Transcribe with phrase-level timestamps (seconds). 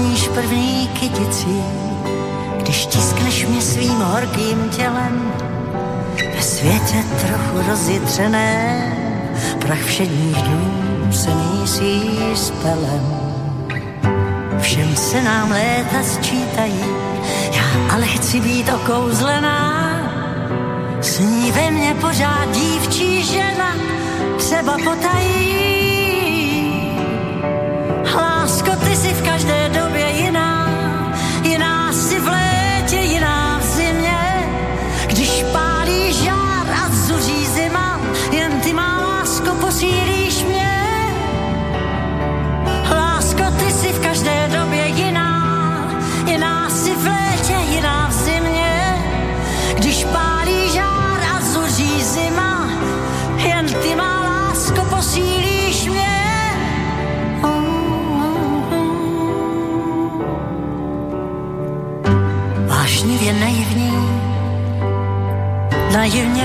[0.00, 1.62] Voníš první kyticí,
[2.56, 5.32] když tiskneš mě svým horkým tělem.
[6.36, 8.82] Ve světě trochu rozjitřené,
[9.58, 13.20] prach všedních dnů se mísí s pelem.
[14.60, 16.84] Všem se nám léta sčítají,
[17.52, 19.80] já ale chci být okouzlená.
[21.00, 23.74] Sní ve mně pořád dívčí žena,
[24.38, 25.69] třeba potají.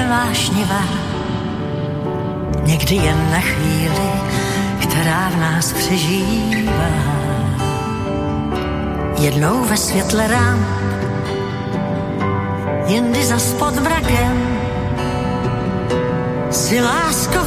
[0.09, 0.83] Vášnivá,
[2.63, 4.09] někdy jen na chvíli,
[4.81, 6.89] která v nás přežívá.
[9.19, 10.65] Jednou ve světle rám,
[12.87, 14.59] jindy za pod mrakem,
[16.51, 17.39] si lásko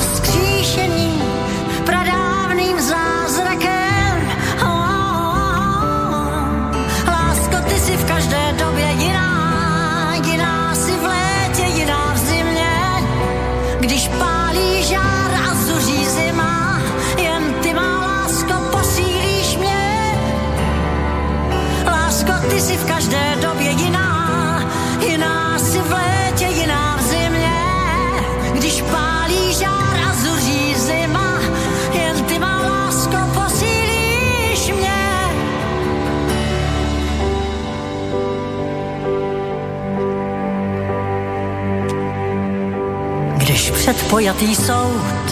[44.08, 45.26] Předpojatý soud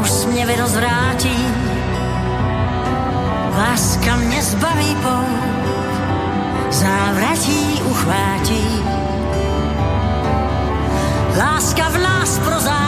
[0.00, 1.46] úsměvy rozvrátí,
[3.58, 5.92] láska mě zbaví pout,
[6.70, 8.66] závratí uchvátí.
[11.38, 12.81] Láska v nás prozáří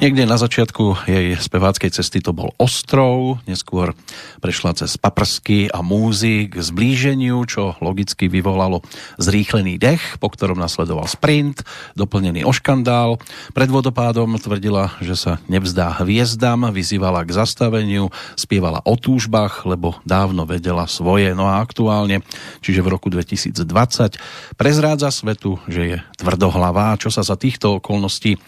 [0.00, 3.92] Niekde na začiatku jej speváckej cesty to bol ostrov, neskôr
[4.40, 8.80] prešla cez paprsky a múzy k zblíženiu, čo logicky vyvolalo
[9.20, 11.68] zrýchlený dech, po ktorom nasledoval sprint,
[12.00, 13.20] doplnený o škandál.
[13.52, 18.08] Pred vodopádom tvrdila, že sa nevzdá hviezdam, vyzývala k zastaveniu,
[18.40, 21.36] spievala o túžbách, lebo dávno vedela svoje.
[21.36, 22.24] No a aktuálne,
[22.64, 24.16] čiže v roku 2020,
[24.56, 28.40] prezrádza svetu, že je tvrdohlavá, čo sa za týchto okolností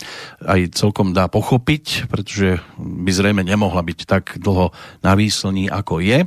[0.49, 4.71] aj celkom dá pochopiť, pretože by zrejme nemohla byť tak dlho
[5.03, 6.23] na výslní, ako je.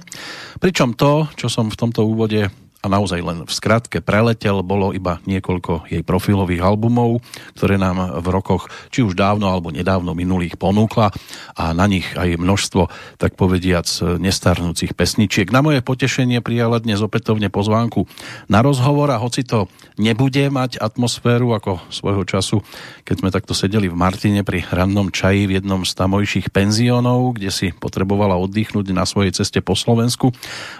[0.60, 2.52] Pričom to, čo som v tomto úvode
[2.86, 7.26] a naozaj len v skratke preletel, bolo iba niekoľko jej profilových albumov,
[7.58, 11.10] ktoré nám v rokoch, či už dávno alebo nedávno minulých ponúkla
[11.58, 13.90] a na nich aj množstvo, tak povediac,
[14.22, 15.50] nestarnúcich pesničiek.
[15.50, 18.06] Na moje potešenie prijala dnes opätovne pozvánku
[18.46, 19.66] na rozhovor a hoci to
[19.98, 22.62] nebude mať atmosféru ako svojho času,
[23.02, 27.50] keď sme takto sedeli v Martine pri rannom čaji v jednom z tamojších penziónov, kde
[27.50, 30.30] si potrebovala oddychnúť na svojej ceste po Slovensku.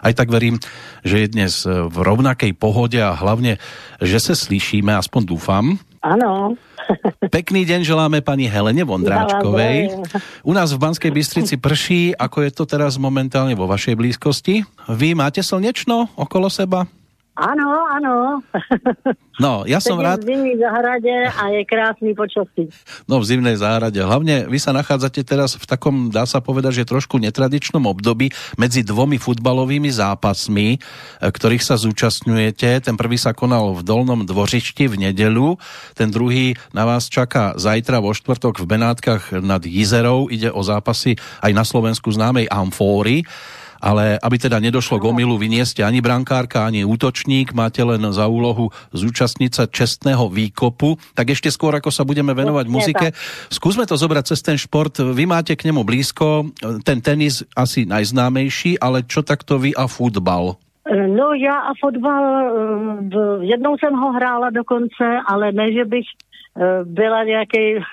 [0.06, 0.62] Aj tak verím,
[1.02, 1.54] že je dnes
[1.96, 3.56] v rovnakej pohode a hlavne,
[4.04, 5.80] že se slyšíme, aspoň dúfam.
[6.04, 6.60] Ano.
[7.34, 10.06] Pekný deň želáme pani Helene Vondráčkovej.
[10.46, 14.68] U nás v Banskej Bystrici prší, ako je to teraz momentálne vo vašej blízkosti.
[14.92, 16.86] Vy máte slnečno okolo seba?
[17.36, 18.16] Ano, ano.
[19.36, 20.24] No, ja som rád...
[20.24, 22.72] v zimnej zahrade a je krásný počasí.
[23.04, 24.00] No, v zimnej záhrade.
[24.00, 28.88] Hlavne vy sa nachádzate teraz v takom, dá sa povedať, že trošku netradičnom období medzi
[28.88, 30.78] dvomi futbalovými zápasmi, e,
[31.20, 32.88] ktorých sa zúčastňujete.
[32.88, 35.60] Ten prvý sa konal v Dolnom dvořišti v nedelu,
[36.00, 40.32] ten druhý na vás čaká zajtra vo štvrtok v Benátkach nad Jizerou.
[40.32, 43.28] Ide o zápasy aj na Slovensku známej Amfóry
[43.86, 48.02] ale aby teda nedošlo k omilu, vy nie ste ani brankárka, ani útočník, máte len
[48.10, 50.98] za úlohu zúčastniť sa čestného výkopu.
[51.14, 53.08] Tak ešte skôr, ako sa budeme venovať muzike,
[53.54, 54.98] skúsme to zobrať cez ten šport.
[54.98, 56.50] Vy máte k nemu blízko,
[56.82, 60.58] ten tenis asi najznámejší, ale čo takto vy a futbal?
[60.86, 62.24] No já a fotbal,
[63.14, 66.06] eh, jednou jsem ho hrála dokonce, ale ne, že bych
[66.58, 67.84] eh, byla nějaký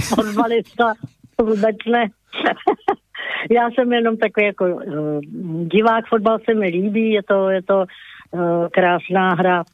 [0.08, 0.92] fotbalista,
[1.40, 2.08] vůbec ne.
[3.50, 5.20] Já jsem jenom takový jako uh,
[5.64, 7.84] divák, fotbal se mi líbí, je to, je to
[8.30, 9.64] uh, krásná hra,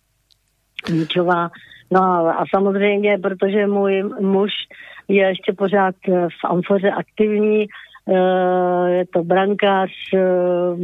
[0.91, 1.51] míčová.
[1.91, 4.53] No a, a samozřejmě, protože můj muž
[5.09, 7.67] je ještě pořád v Amfoře aktivní,
[8.07, 10.79] uh, je to brankář, uh,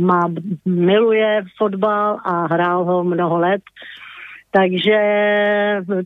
[0.00, 0.28] má,
[0.66, 3.62] miluje fotbal a hrál ho mnoho let,
[4.50, 4.98] takže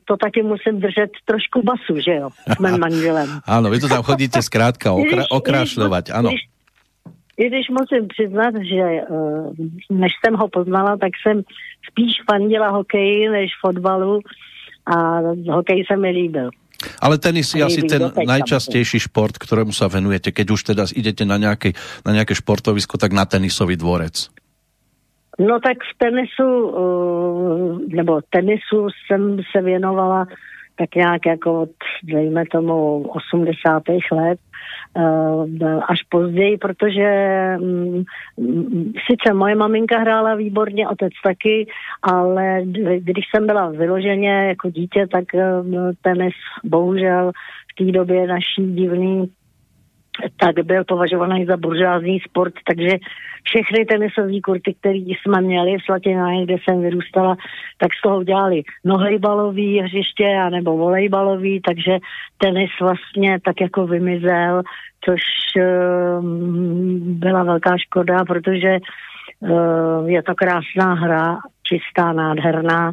[0.04, 3.28] to taky musím držet trošku basu, že jo, s mým manželem.
[3.46, 6.28] ano, vy to tam chodíte zkrátka okra- okrašľovať, ano.
[6.28, 6.42] Když,
[7.38, 9.54] i když musím přiznat, že uh,
[9.90, 11.42] než jsem ho poznala, tak jsem
[11.90, 14.20] spíš fandila hokeji než fotbalu
[14.86, 15.20] a
[15.52, 16.50] hokej se mi líbil.
[16.98, 20.34] Ale tenis je asi ten najčastejší šport, ktorému sa venujete.
[20.34, 24.41] Keď už teda idete na nejaké, na nejaké športovisko, tak na tenisový dvorec.
[25.38, 30.26] No tak v tenisu, uh, nebo tenisu jsem se věnovala
[30.78, 31.70] tak nějak jako od,
[32.04, 33.82] dejme tomu, 80.
[34.12, 34.38] let
[34.96, 37.08] uh, až později, protože
[37.60, 38.04] um,
[39.10, 41.66] sice moje maminka hrála výborně, otec taky,
[42.02, 42.62] ale
[42.98, 47.32] když jsem byla vyloženě jako dítě, tak uh, tenis bohužel
[47.72, 49.30] v té době naší divný
[50.36, 52.98] tak byl považovaný za buržázní sport, takže
[53.44, 57.36] všechny tenisové kurty, které jsme měli v Slatináně, kde jsem vyrůstala,
[57.78, 61.98] tak z toho udělali nohejbalový hřiště anebo volejbalový, takže
[62.38, 64.62] tenis vlastně tak jako vymizel,
[65.04, 65.20] což
[65.56, 66.24] uh,
[67.00, 68.78] byla velká škoda, protože
[69.40, 72.92] uh, je to krásná hra, čistá, nádherná,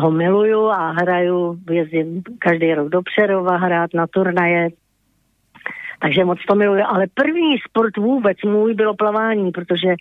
[0.00, 4.68] ho miluju a hraju, jezdím každý rok do Přerova hrát na turnaje,
[6.02, 6.82] takže moc to miluji.
[6.82, 9.94] Ale první sport vůbec můj bylo plavání, protože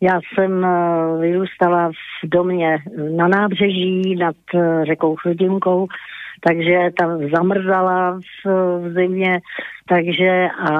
[0.00, 2.78] já jsem eh, vyrůstala v domě
[3.16, 5.86] na nábřeží nad eh, řekou Chrudinkou,
[6.48, 8.48] takže tam zamrzala v,
[8.80, 9.40] v zimě,
[9.88, 10.72] takže a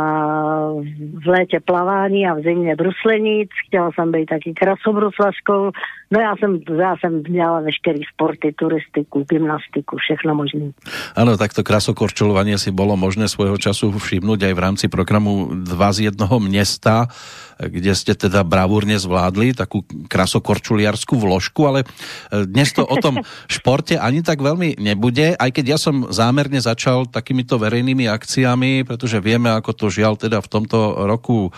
[1.25, 5.71] v létě plavání a v zimě bruslenic, chtěla jsem být taky krasobruslařkou,
[6.11, 10.71] no já jsem, já jsem dělala veškerý sporty, turistiku, gymnastiku, všechno možné.
[11.17, 15.91] Ano, tak to krasokorčulovanie si bolo možné svojho času všimnúť aj v rámci programu Dva
[15.91, 17.11] z jednoho města,
[17.57, 19.83] kde ste teda bravúrne zvládli takú
[20.13, 23.25] krasokorčuliarskú vložku, ale e, dnes to o tom
[23.57, 29.19] športe ani tak veľmi nebude, aj keď ja som zámerne začal takýmito verejnými akciami, pretože
[29.25, 31.51] vieme, ako to žiaľ teda v tomto roku e,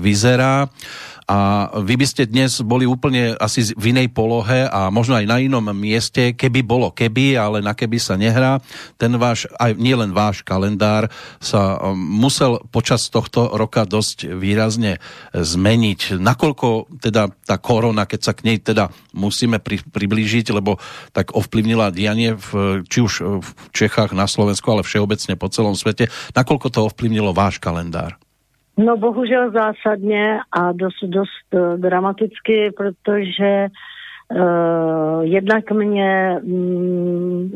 [0.00, 0.72] vyzerá
[1.32, 5.40] a vy by ste dnes boli úplne asi v inej polohe a možno aj na
[5.40, 8.60] inom mieste, keby bolo keby, ale na keby sa nehrá.
[9.00, 11.08] Ten váš, aj nielen váš kalendár
[11.40, 15.00] sa um, musel počas tohto roka dosť výrazne
[15.32, 16.20] zmeniť.
[16.20, 20.76] Nakoľko teda tá korona, keď sa k nej teda musíme pri, priblížiť, lebo
[21.16, 26.12] tak ovplyvnila dianie v, či už v Čechách, na Slovensku, ale všeobecne po celom svete.
[26.36, 28.20] Nakoľko to ovplyvnilo váš kalendár?
[28.76, 33.66] No bohužel zásadně a dost, dost uh, dramaticky, protože
[34.34, 37.50] uh, jednak mě um,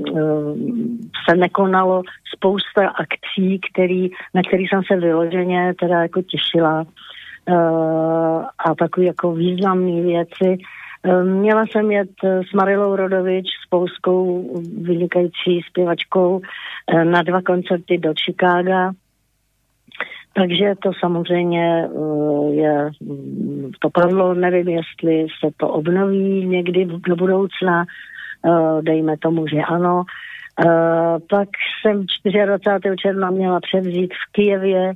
[1.28, 2.02] se nekonalo
[2.34, 9.32] spousta akcí, který, na který jsem se vyloženě teda jako těšila uh, a takové jako
[9.32, 10.56] významné věci.
[11.24, 14.50] Měla jsem jet s Marilou Rodovič, s polskou
[14.82, 16.40] vynikající zpěvačkou,
[17.04, 18.92] na dva koncerty do Chicaga
[20.36, 27.16] takže to samozřejmě eh, je mm, to padlo, nevím, jestli se to obnoví někdy do
[27.16, 30.02] budoucna, eh, dejme tomu, že ano.
[30.66, 31.48] Eh, pak
[31.82, 32.06] jsem
[32.46, 32.96] 24.
[32.96, 34.92] června měla převzít v Kijevě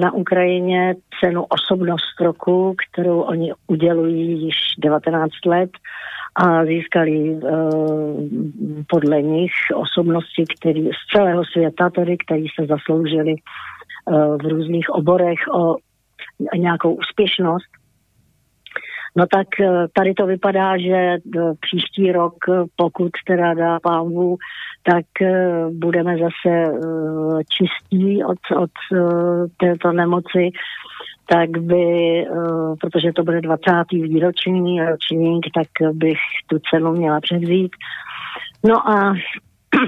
[0.00, 5.70] na Ukrajině cenu osobnost roku, kterou oni udělují již 19 let
[6.34, 7.40] a získali
[8.88, 13.34] podle nich osobnosti který, z celého světa, tedy, který se zasloužili
[14.42, 15.76] v různých oborech o
[16.56, 17.70] nějakou úspěšnost.
[19.16, 19.46] No tak
[19.92, 21.16] tady to vypadá, že
[21.60, 22.34] příští rok,
[22.76, 24.36] pokud teda dá pánu,
[24.82, 25.06] tak
[25.72, 26.64] budeme zase
[27.48, 28.70] čistí od, od
[29.56, 30.50] této nemoci
[31.30, 32.24] tak by,
[32.80, 33.62] protože to bude 20.
[33.92, 37.70] výroční ročník, tak bych tu cenu měla převzít.
[38.68, 39.14] No a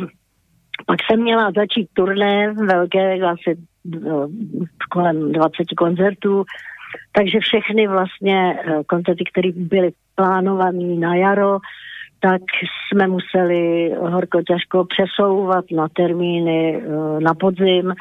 [0.86, 3.56] pak jsem měla začít turné velké, asi
[4.90, 6.44] kolem 20 koncertů,
[7.12, 11.58] takže všechny vlastně uh, koncerty, které byly plánované na jaro,
[12.20, 12.42] tak
[12.92, 16.82] jsme museli horko těžko přesouvat na termíny
[17.18, 17.94] na podzim.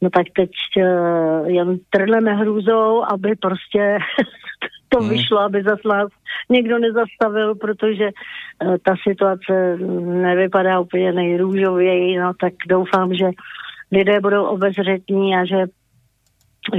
[0.00, 3.98] No tak teď uh, jen trleme hrůzou, aby prostě
[4.88, 5.08] to hmm.
[5.10, 6.08] vyšlo, aby zase nás
[6.50, 8.10] někdo nezastavil, protože
[8.82, 13.24] ta situace nevypadá úplně nejrůžověji, no tak doufám, že
[13.92, 15.66] lidé budou obezřetní a že,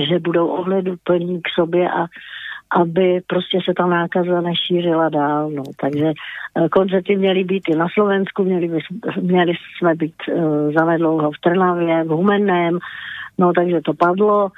[0.10, 2.06] že budou ohleduplní k sobě a
[2.80, 5.50] aby prostě se ta nákaza nešířila dál.
[5.50, 5.64] No.
[5.82, 8.80] Takže uh, koncerty měly být i na Slovensku, měli, by,
[9.22, 12.80] měli jsme být uh, zanedlouho v Trnavě, v Humenném,
[13.38, 14.52] No takže to padlo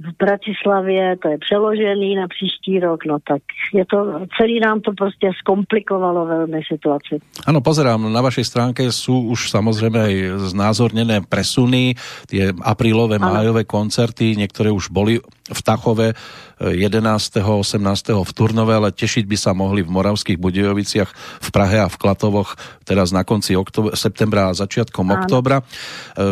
[0.00, 3.42] v Bratislavě, to je přeložený na příští rok, no tak
[3.74, 7.18] je to, celý nám to prostě zkomplikovalo velmi situaci.
[7.46, 10.14] Ano, pozerám, na vašej stránke sú už samozrejme aj
[10.50, 11.94] znázornené presuny,
[12.26, 16.18] tie aprílové, májové koncerty, niektoré už boli v Tachove
[16.60, 17.42] 11.
[17.42, 17.80] 18.
[18.22, 21.10] v Turnove, ale tešiť by sa mohli v Moravských Budejoviciach,
[21.42, 22.54] v Prahe a v Klatovoch
[22.86, 25.14] teraz na konci oktober, septembra a začiatkom Áno.
[25.18, 25.60] oktobra.
[25.60, 25.64] E,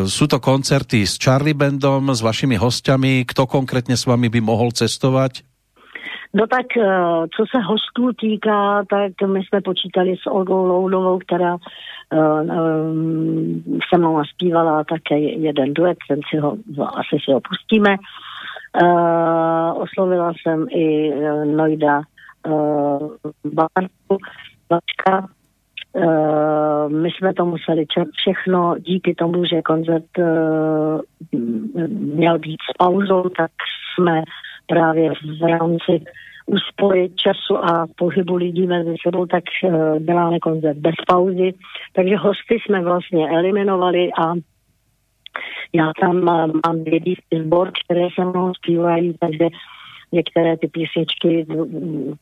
[0.07, 3.27] sú to koncerty s Charlie Bandom, s vašimi hostiami.
[3.27, 5.43] Kto konkrétne s vami by mohol cestovať?
[6.33, 6.87] No tak, e,
[7.37, 11.57] co se hostů týká, tak my jsme počítali s Olgou Loudovou, která
[12.13, 16.57] um, se mnou naspívala také jeden duet, ten si ho,
[16.95, 17.97] asi si ho pustíme.
[18.81, 22.03] Uh, oslovila jsem i uh, Nojda
[22.49, 23.11] uh,
[23.45, 24.17] Bartu,
[24.69, 25.29] Bačka.
[25.93, 27.87] Uh, my jsme to museli
[28.17, 31.01] všechno díky tomu, že koncert uh,
[31.89, 33.51] měl být s pauzou, tak
[33.95, 34.23] jsme
[34.67, 36.05] právě v rámci
[36.47, 41.55] úspory času a pohybu lidí mezi sebou, tak uh, děláme koncert bez pauzy.
[41.93, 44.33] Takže hosty jsme vlastně eliminovali a
[45.73, 49.49] já tam uh, mám dědící sbor, které se mnou zpívají, takže
[50.13, 51.47] některé ty písničky,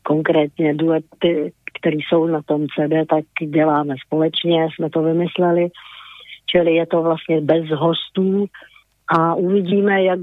[0.02, 5.69] konkrétně duety, které jsou na tom CD, tak děláme společně, jsme to vymysleli,
[6.47, 8.47] čili je to vlastně bez hostů
[9.19, 10.21] a uvidíme, jak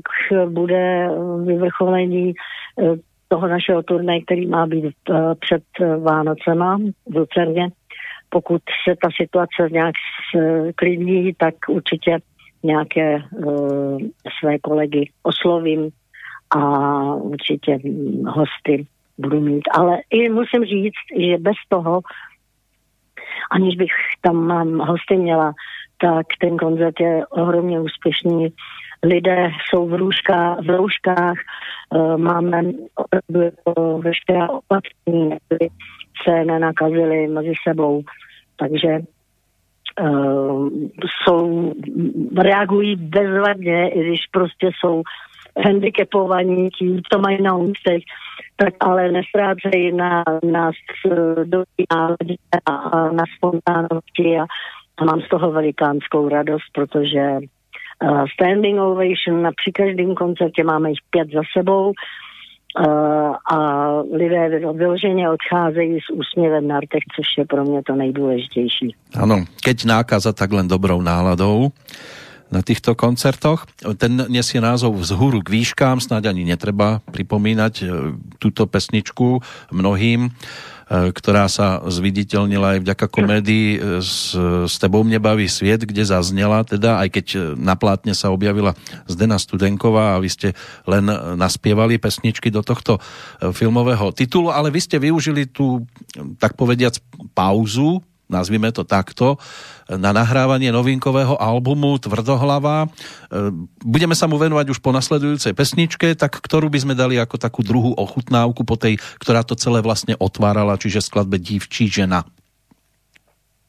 [0.49, 1.09] bude
[1.45, 2.95] vyvrcholení eh,
[3.27, 5.63] toho našeho turné, který má být eh, před
[6.03, 6.77] Vánocema
[7.11, 7.69] v Lucerně.
[8.29, 9.95] Pokud se ta situace nějak
[10.75, 12.17] klidní, tak určitě
[12.63, 13.97] nějaké uh,
[14.39, 15.89] své kolegy oslovím
[16.49, 16.59] a
[17.13, 17.79] určitě
[18.25, 18.87] hosty
[19.17, 19.63] budu mít.
[19.71, 22.01] Ale i musím říct, že bez toho,
[23.51, 25.53] aniž bych tam mám hosty měla,
[26.01, 28.47] tak ten koncert je ohromně úspěšný.
[29.03, 31.37] Lidé jsou v, růžkách, v rouškách,
[31.95, 32.63] uh, máme
[32.95, 35.69] opravdu jako veškerá opatření, aby
[36.23, 38.01] se nenakazili mezi sebou.
[38.55, 38.99] Takže
[41.05, 41.73] jsou,
[42.37, 45.03] reagují bezvadně, i když prostě jsou
[45.65, 48.03] handicapovaní tím, co mají na ústech,
[48.55, 50.75] tak ale nestrácejí na nás
[51.43, 52.07] do a,
[52.65, 54.39] a na spontánnosti.
[54.39, 54.45] A,
[54.97, 57.37] a mám z toho velikánskou radost, protože
[58.03, 61.93] uh, standing ovation na při každém koncertě máme jich pět za sebou, Uh,
[63.51, 63.57] a
[64.13, 68.95] lidé vyloženě odcházejí s úsměvem na rtech, což je pro mě to nejdůležitější.
[69.15, 71.69] Ano, keď nákaza, tak len dobrou náladou
[72.51, 73.67] na týchto koncertoch.
[73.99, 77.85] Ten nesie názov Vzhůru k výškám, snáď ani netreba pripomínať e,
[78.39, 80.31] túto pesničku mnohým
[80.87, 84.31] E, ktorá sa zviditeľnila aj vďaka komédii e, s,
[84.63, 87.25] s tebou mne baví sviet, kde zaznela, teda aj keď
[87.59, 88.71] na plátne sa objavila
[89.03, 90.49] Zdena Studenková a vy ste
[90.87, 93.03] len naspievali pesničky do tohto
[93.51, 95.83] filmového titulu, ale vy ste využili tú,
[96.39, 96.95] tak povediac,
[97.35, 99.39] pauzu nazvime to takto,
[99.87, 102.85] na nahrávanie novinkového albumu Tvrdohlava.
[102.85, 102.87] E,
[103.81, 107.63] budeme sa mu venovať už po nasledujúcej pesničke, tak ktorú by sme dali ako takú
[107.63, 112.27] druhú ochutnávku po tej, ktorá to celé vlastne otvárala, čiže skladbe Dívčí žena.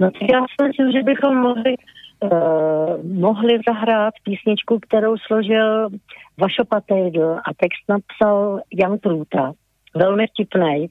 [0.00, 1.74] No já si myslím, že bychom mohli
[3.02, 5.88] mohli zahrát písničku, kterou složil
[6.38, 9.52] Vašo Patejdl a text napsal Jan Průta.
[9.94, 10.88] Velmi vtipnej.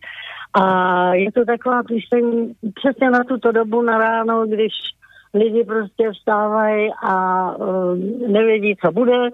[0.53, 4.73] A je to taková píseň přesně na tuto dobu na ráno, když
[5.33, 9.29] lidi prostě vstávají a uh, nevědí, co bude,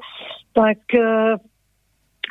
[0.54, 1.38] tak uh,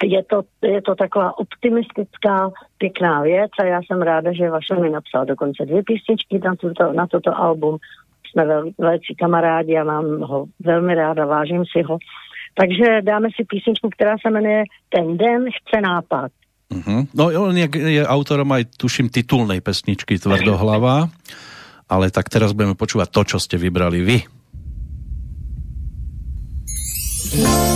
[0.03, 4.91] je to, je to taková optimistická, pěkná věc a já jsem ráda, že Vašel mi
[4.91, 7.77] napsal dokonce dvě písničky na, tuto, na toto album.
[8.31, 11.99] Jsme vel, velcí kamarádi a mám ho velmi ráda, vážím si ho.
[12.55, 16.33] Takže dáme si písničku, která se jmenuje Ten den chce nápad.
[16.73, 17.05] Uh-huh.
[17.13, 21.13] No on je, je autorom aj, tuším, titulnej pesničky Tvrdohlava,
[21.87, 24.19] ale tak teraz budeme počúvať to, čo ste vybrali vy.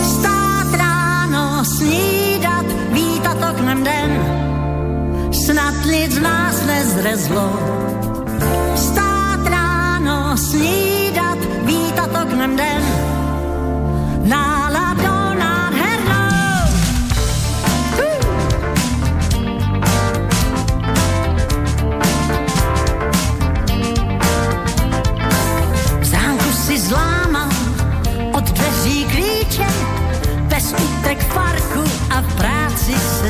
[0.01, 4.11] Stát ráno, snídat, vítat oknem den,
[5.33, 7.45] snad nic nás nezrezlo.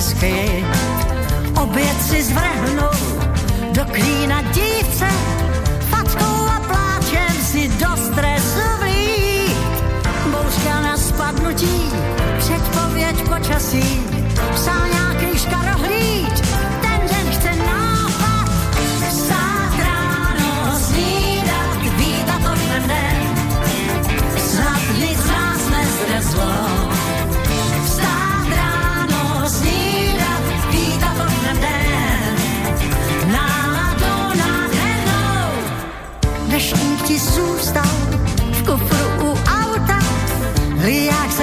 [0.01, 0.65] Se skryje.
[1.61, 2.91] Oběd si zvrhnou
[3.71, 5.07] do klína dívce,
[5.89, 9.55] fackou a pláčem si do stresu vlí.
[10.31, 11.91] Bouřka na spadnutí,
[12.39, 14.01] předpověď počasí,
[14.53, 14.96] psal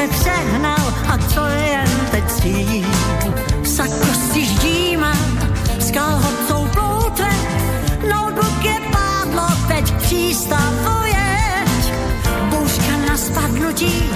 [0.09, 2.87] přehnal a to jen teď cítí.
[3.65, 5.13] Sako si ždíma,
[5.79, 7.31] s kalhotou ploutve,
[8.09, 11.65] notebook je pádlo, teď přístavuje.
[12.51, 14.11] Bouřka na spadnutí,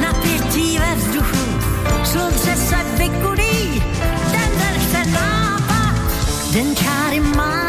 [0.00, 1.44] napětí ve vzduchu,
[2.04, 3.82] slunce se vykudí,
[4.30, 5.94] ten den chce nápad,
[6.52, 7.63] den čáry máry,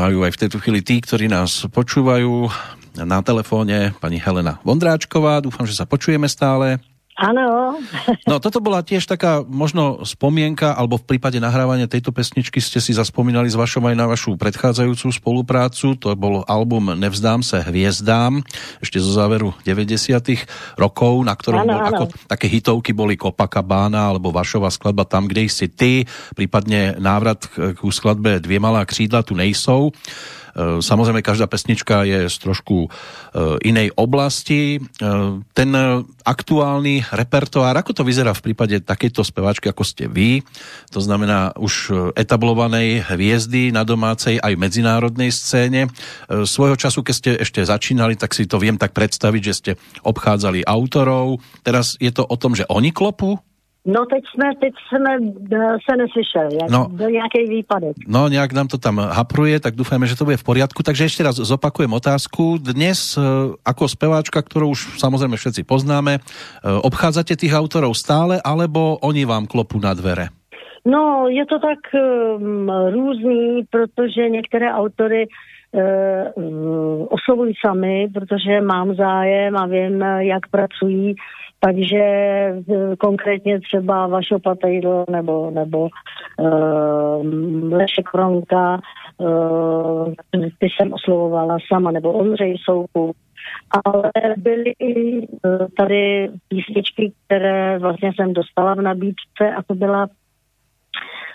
[0.00, 2.48] majú aj v tejto chvíli tí, ktorí nás počúvajú
[3.04, 3.92] na telefóne.
[4.00, 6.80] Pani Helena Vondráčková, dúfam, že sa počujeme stále.
[7.20, 7.76] Ano,
[8.24, 12.96] No toto bola tiež taká možno spomienka, alebo v prípade nahrávania tejto pesničky ste si
[12.96, 16.00] zaspomínali s vašom aj na vašu predchádzajúcu spoluprácu.
[16.00, 18.40] To bol album Nevzdám se hviezdám,
[18.80, 21.88] ešte zo záveru 90 rokov, na ktorom Áno, bol, áno.
[21.92, 27.76] ako také hitovky boli Copacabana alebo Vašova skladba Tam, kde si ty, prípadne návrat k,
[27.76, 29.92] k skladbe Dvě malá křídla tu nejsou.
[30.54, 32.88] E, Samozrejme, každá pesnička je z trošku e,
[33.62, 34.78] inej oblasti.
[34.78, 35.08] E,
[35.54, 35.70] Ten
[36.24, 40.44] aktuálny repertoár, ako to vyzerá v prípade takejto speváčky, ako ste vy,
[40.90, 45.86] to znamená už e, etablovanej hviezdy na domácej aj medzinárodnej scéne.
[45.86, 49.72] E, Svojho času, keď ste ešte začínali, tak si to viem tak predstaviť, že ste
[50.06, 51.42] obchádzali autorov.
[51.66, 53.40] Teraz je to o tom, že oni klopu?
[53.86, 56.88] No teď jsme, teď jsme eh, se neslyšeli, jak No.
[56.88, 57.96] byl nějaký výpadek.
[58.08, 60.82] No, nejak nám to tam hapruje, tak dúfajme, že to bude v poriadku.
[60.82, 62.60] Takže ešte raz zopakujem otázku.
[62.60, 63.20] Dnes e,
[63.64, 66.20] ako speváčka, ktorú už samozrejme všetci poznáme, e,
[66.66, 70.28] obchádzate tých autorov stále, alebo oni vám klopú na dvere?
[70.84, 79.56] No, je to tak um, různý, protože některé autory uh, oslovují sami, protože mám zájem
[79.56, 81.14] a vím, jak pracují.
[81.60, 82.04] Takže
[82.98, 85.88] konkrétně třeba Vašo Patejdl nebo, nebo
[86.38, 88.80] uh, Lešek Kronka,
[89.18, 90.14] uh,
[90.58, 93.16] ty jsem oslovovala sama, nebo Ondřej Soukup,
[93.84, 95.26] ale byly i
[95.76, 100.08] tady písničky, které vlastně jsem dostala v nabídce a to byla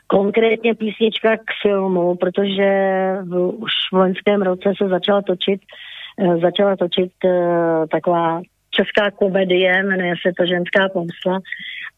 [0.08, 2.70] konkrétně písnička k filmu, protože
[3.24, 5.62] v, už v loňském roce se začala točit,
[6.42, 7.12] začala točit
[7.92, 8.42] taková
[8.76, 11.40] česká komedie, jmenuje se to Ženská pomsta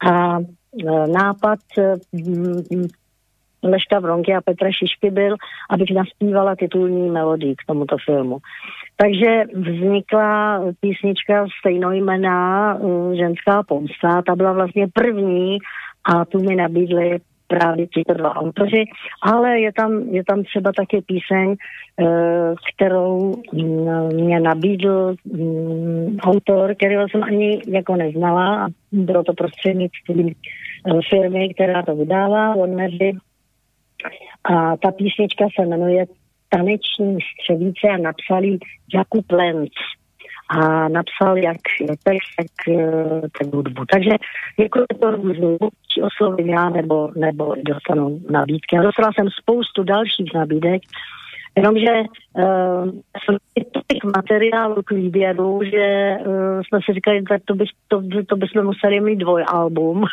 [0.10, 2.86] a uh, nápad uh,
[3.64, 5.36] Leška Vronky a Petra Šišky byl,
[5.70, 8.38] abych naspívala titulní melodii k tomuto filmu.
[8.96, 15.58] Takže vznikla písnička stejnojmená uh, Ženská pomsta, ta byla vlastně první
[16.14, 18.86] a tu mi nabídli právě tyto dva autoři,
[19.22, 26.76] ale je tam, je tam třeba také píseň, eh, kterou mm, mě nabídl mm, autor,
[26.76, 33.18] kterého jsem ani jako neznala bylo to prostřednictvím eh, firmy, která to vydává, Warnery.
[34.44, 36.06] A ta písnička se jmenuje
[36.50, 38.60] Taneční střevíce a napsal ji
[38.94, 39.70] Jakub Lenz
[40.50, 41.58] a napsal jak
[42.04, 43.86] text, tak, eh, tak hudbu.
[43.92, 44.12] Takže
[44.58, 45.58] jako je to různý,
[45.94, 48.78] či oslovím já, nebo, nebo dostanu nabídky.
[48.78, 50.82] A dostala jsem spoustu dalších nabídek,
[51.58, 52.90] Jenomže uh,
[53.24, 53.38] jsem
[53.72, 58.66] tolik materiálu k výběru, že uh, jsme si říkali, tak to, bych, to, to bychom
[58.66, 60.04] museli mít dvojalbum.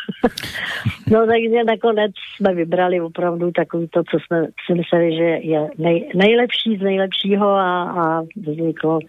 [1.11, 6.11] no takže nakonec jsme vybrali opravdu takový to, co jsme si mysleli, že je nej,
[6.15, 8.99] nejlepší z nejlepšího a, a vzniklo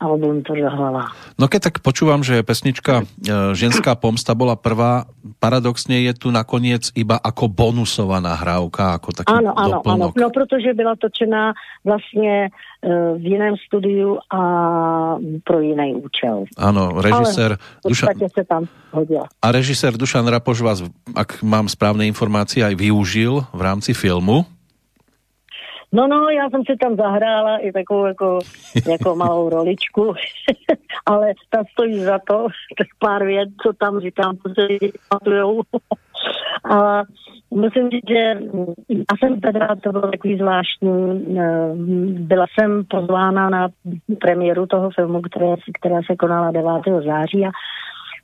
[0.00, 1.12] album to hlava.
[1.36, 3.04] No keď tak počúvam, že pesnička e,
[3.52, 5.04] Ženská pomsta bola prvá,
[5.38, 10.12] paradoxně je tu nakoniec iba ako bonusová nahrávka, ako taký Ano, ano, doplnok.
[10.16, 11.52] ano, no protože byla točená
[11.84, 14.40] vlastně uh, v jiném studiu a
[15.44, 16.44] pro jiný účel.
[16.56, 17.58] Ano, režisér
[17.88, 18.08] Dušan...
[18.38, 19.28] se tam hodila.
[19.42, 20.78] A režisér Dušan Rapoš vás,
[21.14, 24.46] ak mám správné informácie, aj využil v rámci filmu.
[25.92, 28.38] No, no, já jsem si tam zahrála i takovou jako,
[28.90, 30.14] jako malou roličku,
[31.06, 32.46] ale ta stojí za to,
[32.78, 35.62] tak pár věd, co tam říkám, co se lidi pamatujou.
[36.70, 37.02] a
[37.50, 38.40] musím říct, že
[38.88, 41.72] já jsem teda, to bylo takový zvláštní, eh,
[42.08, 43.68] byla jsem pozvána na
[44.20, 47.02] premiéru toho filmu, které, která se konala 9.
[47.04, 47.50] září a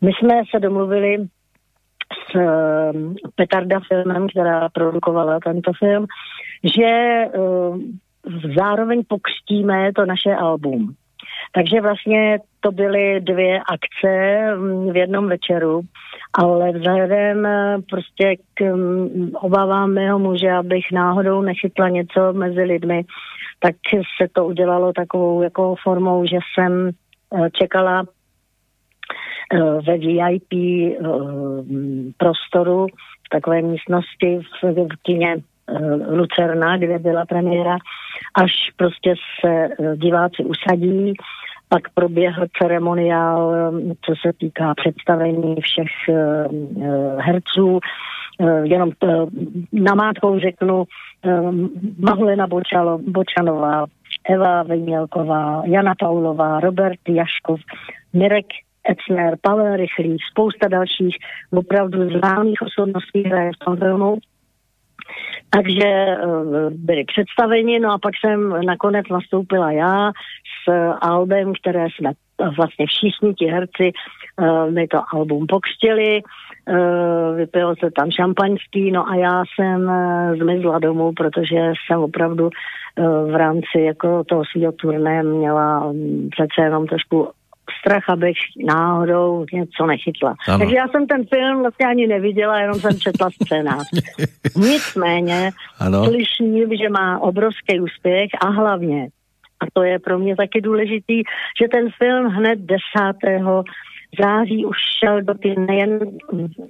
[0.01, 1.27] my jsme se domluvili
[2.13, 2.93] s eh,
[3.35, 6.07] Petarda filmem, která produkovala tento film,
[6.77, 7.79] že uh,
[8.57, 10.95] zároveň pokřtíme to naše album.
[11.53, 15.81] Takže vlastně to byly dvě akce mm, v jednom večeru,
[16.35, 23.05] ale vzhledem eh, prostě k um, obávám mého muže, abych náhodou nechytla něco mezi lidmi,
[23.61, 23.75] tak
[24.21, 26.91] se to udělalo takovou jako formou, že jsem
[27.31, 28.05] uh, čekala
[29.87, 31.65] ve VIP uh,
[32.17, 32.87] prostoru
[33.27, 35.37] v takové místnosti v, kině
[35.69, 37.77] Eh, Lucerna, kde byla premiéra,
[38.35, 41.13] až prostě se eh, diváci usadí,
[41.69, 46.17] pak proběhl ceremoniál, eh, co se týká představení všech
[47.19, 47.81] herců.
[48.63, 48.91] Jenom
[49.73, 50.85] namátkou řeknu
[51.99, 53.87] Mahlena Bočalo, Bočanová,
[54.29, 57.61] Eva Vejmělková, Jana Paulová, Robert Jaškov,
[58.13, 58.47] Mirek
[58.89, 61.17] Ecner, Pavel Rychlý, spousta dalších
[61.53, 64.19] opravdu známých osobností hraje v tom filmu.
[65.51, 66.17] Takže eh,
[66.71, 70.13] byli představeni, no a pak jsem nakonec nastoupila já
[70.69, 72.13] s albem, které jsme
[72.57, 73.93] vlastně všichni ti herci
[74.71, 76.23] mi to album pokřtili,
[77.37, 79.91] vypilo se tam šampaňský, no a já jsem
[80.39, 82.51] zmizla domů, protože jsem opravdu
[83.31, 87.29] v rámci jako toho svého turné měla um, přece jenom trošku
[87.81, 90.35] strach, abych náhodou něco nechytla.
[90.49, 90.59] Ano.
[90.59, 93.87] Takže já jsem ten film vlastně ani neviděla, jenom jsem četla scénář.
[94.57, 95.51] Nicméně
[95.81, 96.05] ano.
[96.05, 99.09] slyším, že má obrovský úspěch a hlavně,
[99.61, 101.23] a to je pro mě taky důležitý,
[101.61, 102.79] že ten film hned 10
[104.21, 106.01] září už šel do ty nejen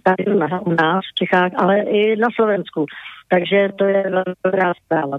[0.02, 0.24] tady
[0.60, 2.86] u nás v Čechách, ale i na Slovensku.
[3.28, 4.04] Takže to je
[4.44, 5.18] dobrá zpráva.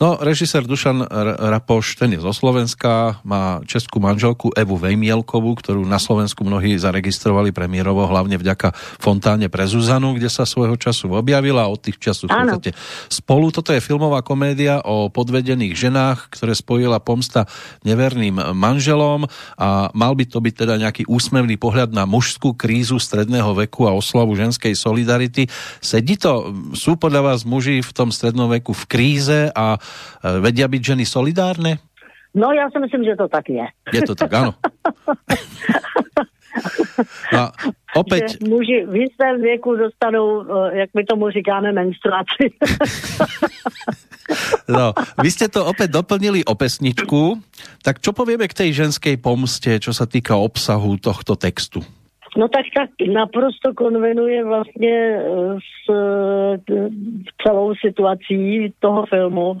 [0.00, 1.04] No, režisér Dušan
[1.38, 7.52] Rapoš, ten je zo Slovenska, má českú manželku Evu Vejmielkovú, ktorú na Slovensku mnohí zaregistrovali
[7.52, 12.26] premiérovo, hlavne vďaka Fontáne pre Zuzanu, kde sa svojho času objavila a od tých času
[12.26, 12.72] v
[13.12, 13.52] spolu.
[13.52, 17.44] Toto je filmová komédia o podvedených ženách, ktoré spojila pomsta
[17.84, 19.28] neverným manželom
[19.60, 23.92] a mal by to byť teda nejaký úsmevný pohľad na mužskú krízu stredného veku a
[23.92, 25.46] oslavu ženskej solidarity.
[25.84, 29.78] Sedí to, sú podľa vás muži v tom strednom veku v kríze a e,
[30.38, 31.82] vedia byť ženy solidárne?
[32.34, 33.66] No já si myslím, že to tak je.
[33.92, 34.54] Je to tak, ano.
[37.32, 37.44] No,
[38.00, 38.40] opäť...
[38.40, 42.44] Že muži v jistém věku dostanou, eh, jak my tomu říkáme, menstruaci.
[44.70, 47.42] No, vy ste to opäť doplnili o pesničku,
[47.84, 51.84] tak čo povieme k tej ženskej pomste, čo sa týka obsahu tohto textu?
[52.36, 56.88] No tak tak naprosto konvenuje vlastně eh, s eh,
[57.46, 59.56] celou situací toho filmu.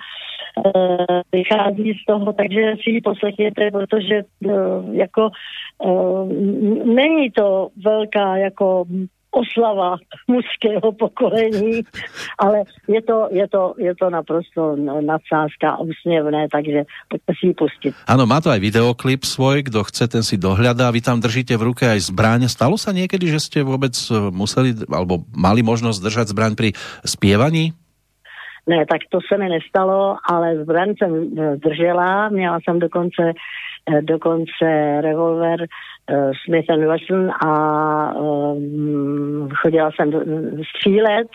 [0.66, 4.22] Eh, vychází z toho, takže si ji poslechněte, protože
[4.92, 5.30] jako
[6.84, 8.84] není to velká jako
[9.32, 9.96] oslava
[10.28, 11.88] mužského pokolení,
[12.38, 17.92] ale je to, je to, je to naprosto nadsázka úsměvné, takže pojďte si ji pustit.
[18.06, 20.92] Ano, má to aj videoklip svoj, kdo chce, ten si dohľadá.
[20.92, 22.52] Vy tam držíte v ruke aj zbraň.
[22.52, 26.68] Stalo sa niekedy, že ste vôbec e, museli, alebo mali možnosť držať zbraň pri
[27.02, 27.72] spievaní?
[28.66, 33.32] Ne, tak to se mi nestalo, ale zbraň jsem e, držela, měla jsem dokonce,
[33.88, 35.66] e, dokonce revolver
[36.44, 40.12] Smith Wesson a um, chodila jsem
[40.76, 41.28] střílet,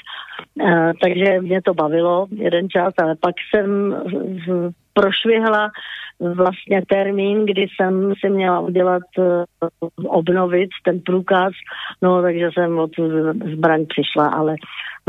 [0.62, 3.96] uh, takže mě to bavilo jeden čas, ale pak jsem
[4.94, 5.70] prošvihla
[6.20, 11.54] vlastně termín, kdy jsem si měla udělat, uh, obnovit ten průkaz,
[12.02, 12.92] no takže jsem od
[13.54, 14.56] zbraň přišla, ale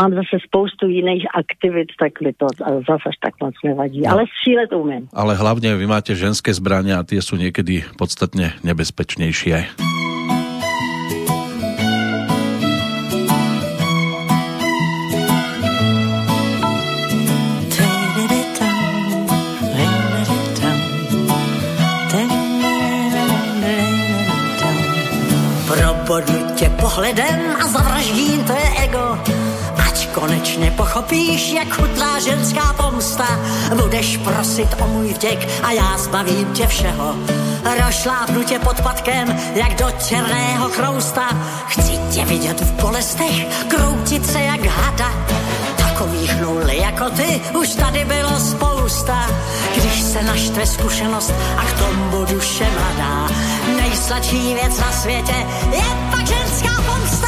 [0.01, 4.01] mám zase spoustu jiných aktivit, tak mi to zase až tak moc nevadí.
[4.01, 4.13] No.
[4.13, 5.09] Ale střílet umím.
[5.13, 9.53] Ale hlavně vy máte ženské zbraně a ty jsou někdy podstatně nebezpečnější.
[26.59, 29.19] Tě pohledem a zavraždím tvé ego
[30.21, 33.27] konečně pochopíš, jak chutná ženská pomsta.
[33.83, 37.15] Budeš prosit o můj vděk a já zbavím tě všeho.
[37.87, 41.29] Rošlápnu tě pod patkem, jak do černého krousta.
[41.67, 45.13] Chci tě vidět v bolestech, kroutit se jak hada.
[45.77, 49.27] Takových nul jako ty už tady bylo spousta.
[49.77, 53.48] Když se naštve zkušenost a k tomu duše mladá.
[53.77, 57.28] Nejsladší věc na světě je pak ženská pomsta.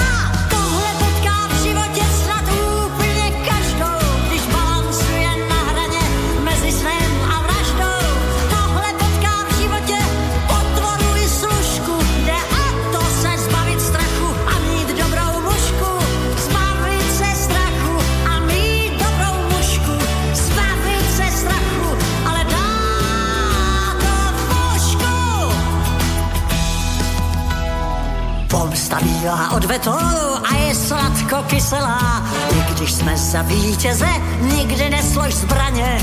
[29.20, 32.24] Bývá odvetou a je sladko kyselá.
[32.56, 34.09] I když jsme za vítěze,
[34.40, 35.98] nikdy neslož zbraně.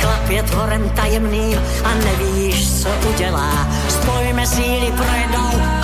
[0.00, 3.68] Chlap je tvorem tajemným a nevíš, co udělá.
[3.88, 5.81] Spojme síly pro jednou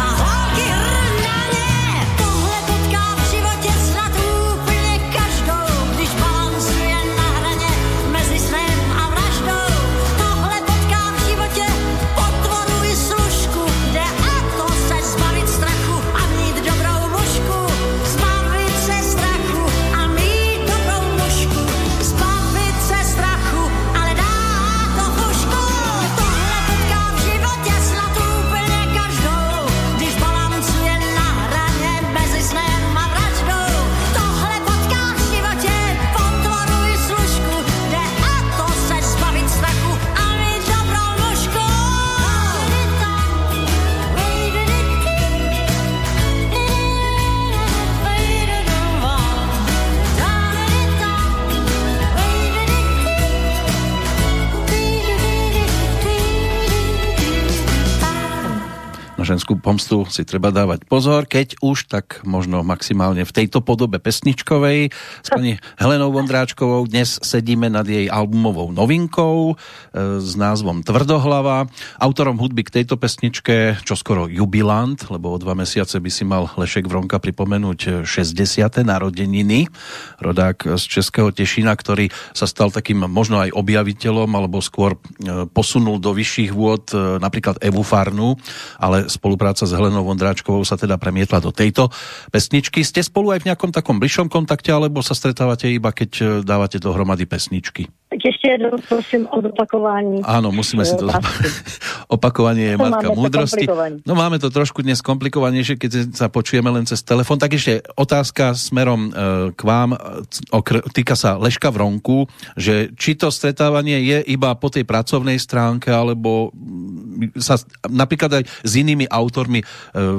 [59.38, 64.90] ženskú pomstu si treba dávať pozor, keď už, tak možno maximálne v tejto podobe pesničkovej.
[65.22, 71.70] S pani Helenou Vondráčkovou dnes sedíme nad jej albumovou novinkou e, s názvom Tvrdohlava.
[72.02, 76.50] Autorom hudby k tejto pesničke, čo skoro jubilant, lebo o dva mesiace by si mal
[76.58, 78.42] Lešek Vronka pripomenúť 60.
[78.82, 79.70] narodeniny.
[80.18, 86.02] Rodák z Českého Tešina, ktorý sa stal takým možno aj objaviteľom, alebo skôr e, posunul
[86.02, 87.22] do vyšších vôd e,
[87.62, 88.34] Evu Farnu,
[88.82, 91.92] ale spolupráca s Helenou Vondráčkovou sa teda premietla do tejto
[92.32, 92.80] pesničky.
[92.80, 96.80] Ste spolu aj v nejakom takom bližšom kontakte, alebo sa stretávate iba keď e, dávate
[96.80, 97.92] dohromady pesničky?
[98.08, 100.24] Tak ještě jednou prosím o zopakování.
[100.24, 101.52] Áno, musíme si to zopakovať.
[102.16, 103.68] Opakovanie je To matka múdrosti.
[104.08, 107.36] No máme to trošku dnes komplikovanejšie, keď sa počujeme len cez telefon.
[107.36, 110.24] Tak ešte otázka smerom e, k vám, e,
[110.56, 112.24] okr- týka sa Leška Vronku,
[112.56, 117.60] že či to stretávanie je iba po tej pracovnej stránke, alebo mm, sa
[117.92, 119.60] napríklad aj s inými autormi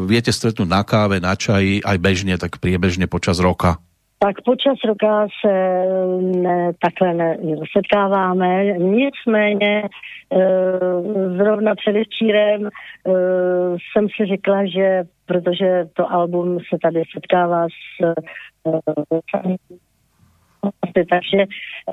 [0.05, 3.81] viete stretnúť na káve, na čaji, aj bežne, tak priebežne počas roka.
[4.21, 5.53] Tak počas roka se
[6.21, 7.37] ne, takhle
[7.77, 9.87] setkáváme, nicméně e,
[11.37, 12.69] zrovna předevčírem e,
[13.91, 18.13] jsem si řekla, že protože to album se tady setkává s e,
[21.09, 21.45] takže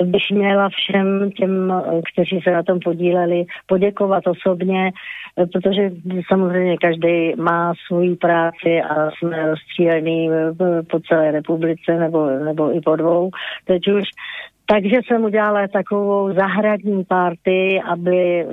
[0.05, 4.93] bych měla všem těm, kteří se na tom podíleli, poděkovat osobně,
[5.53, 5.91] protože
[6.29, 12.81] samozřejmě každý má svoji práci a jsme rozstřílení eh, po celé republice nebo, nebo i
[12.81, 13.31] po dvou
[13.65, 14.05] teď už.
[14.69, 18.47] Takže jsem udělala takovou zahradní party, aby eh,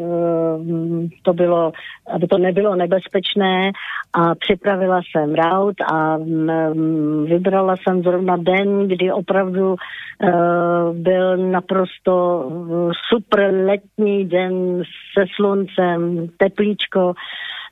[1.21, 1.71] to bylo,
[2.13, 3.71] aby to nebylo nebezpečné
[4.13, 10.31] a připravila jsem raut a mm, vybrala jsem zrovna den, kdy opravdu eh,
[10.93, 12.47] byl naprosto
[13.09, 14.83] super letní den
[15.17, 17.13] se sluncem, teplíčko.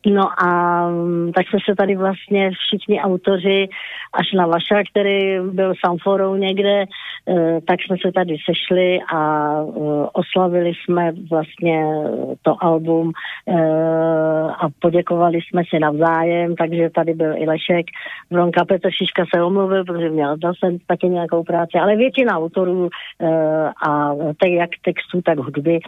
[0.05, 3.69] No a mm, tak jsme se tady vlastně všichni autoři,
[4.13, 10.07] až na Vaša, který byl samforou někde, eh, tak jsme se tady sešli a eh,
[10.13, 11.85] oslavili jsme vlastně
[12.41, 13.11] to album
[13.47, 13.61] eh,
[14.59, 17.85] a poděkovali jsme si navzájem, takže tady byl i Lešek.
[18.31, 22.89] Vronka Petr Šiška se omluvil, protože měl zase taky nějakou práci, ale většina autorů
[23.87, 25.79] a tak jak textů, tak hudby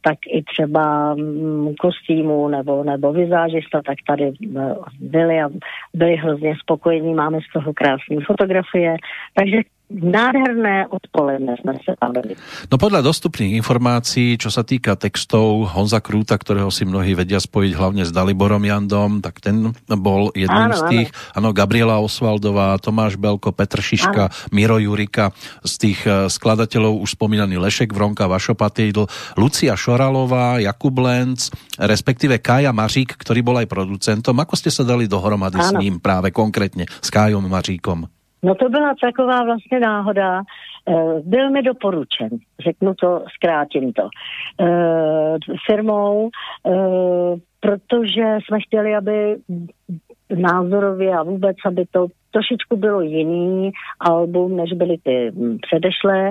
[0.00, 5.48] tak i třeba mm, kostýmů nebo, nebo vizážista, tak tady eh, byli a
[5.94, 8.96] byli hrozně spokojení, máme z toho krásné fotografie,
[9.34, 9.56] takže
[9.92, 12.34] nádherné odpoledne jsme se bavili.
[12.72, 17.72] No podľa dostupných informácií, čo sa týka textov Honza Krúta, ktorého si mnohí vedia spojiť
[17.76, 23.20] hlavne s Daliborom Jandom, tak ten bol jedným Áno, z tých, áno, Gabriela Osvaldová, Tomáš
[23.20, 29.04] Belko, Petr Šiška, Miro Jurika, z tých eh, skladateľov už spomínaný Lešek Vronka, Vašo Patejdl,
[29.36, 34.34] Lucia Šoralová, Jakub Lenc, respektíve Kája Mařík, ktorý bol aj producentom.
[34.40, 35.82] Ako ste sa dali dohromady s Áno.
[35.82, 38.21] ním práve konkrétne, s Kájom Maříkom?
[38.44, 40.42] No to byla taková vlastně náhoda.
[40.88, 42.28] Eh, Byl mi doporučen,
[42.64, 44.08] řeknu to, zkrátím to,
[44.60, 46.30] eh, firmou,
[46.66, 49.36] eh, protože jsme chtěli, aby
[50.36, 56.30] názorově a vůbec, aby to trošičku bylo jiný album, než byly ty mm, předešlé.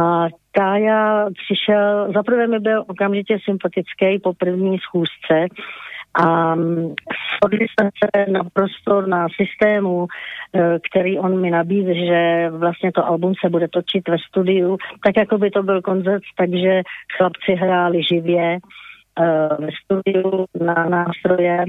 [0.00, 5.46] A Kája přišel, zaprvé mi byl okamžitě sympatický po první schůzce,
[6.14, 6.94] a mm,
[7.38, 10.06] shodli jsme se naprosto na systému,
[10.54, 15.16] eh, který on mi nabízí, že vlastně to album se bude točit ve studiu, tak
[15.16, 16.82] jako by to byl koncert, takže
[17.16, 18.58] chlapci hráli živě
[19.20, 21.64] eh, ve studiu na nástroje.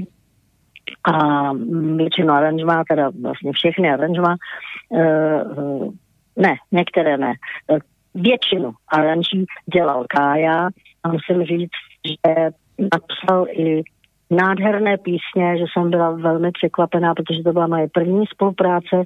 [1.04, 4.36] A mm, většinu aranžmá, teda vlastně všechny aranžmá,
[4.94, 5.88] eh, eh,
[6.36, 7.32] ne, některé ne,
[8.14, 10.68] většinu aranží dělal Kája
[11.02, 11.70] a musím říct,
[12.06, 12.50] že
[12.92, 13.82] napsal i
[14.30, 19.02] nádherné písně, že jsem byla velmi překvapená, protože to byla moje první spolupráce.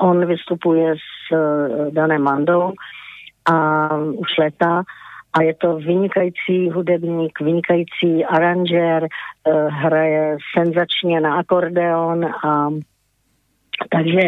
[0.00, 2.72] On vystupuje s uh, Danem Mandou
[3.50, 4.82] a už leta
[5.32, 12.68] a je to vynikající hudebník, vynikající aranžér, uh, hraje senzačně na akordeon a
[13.90, 14.20] takže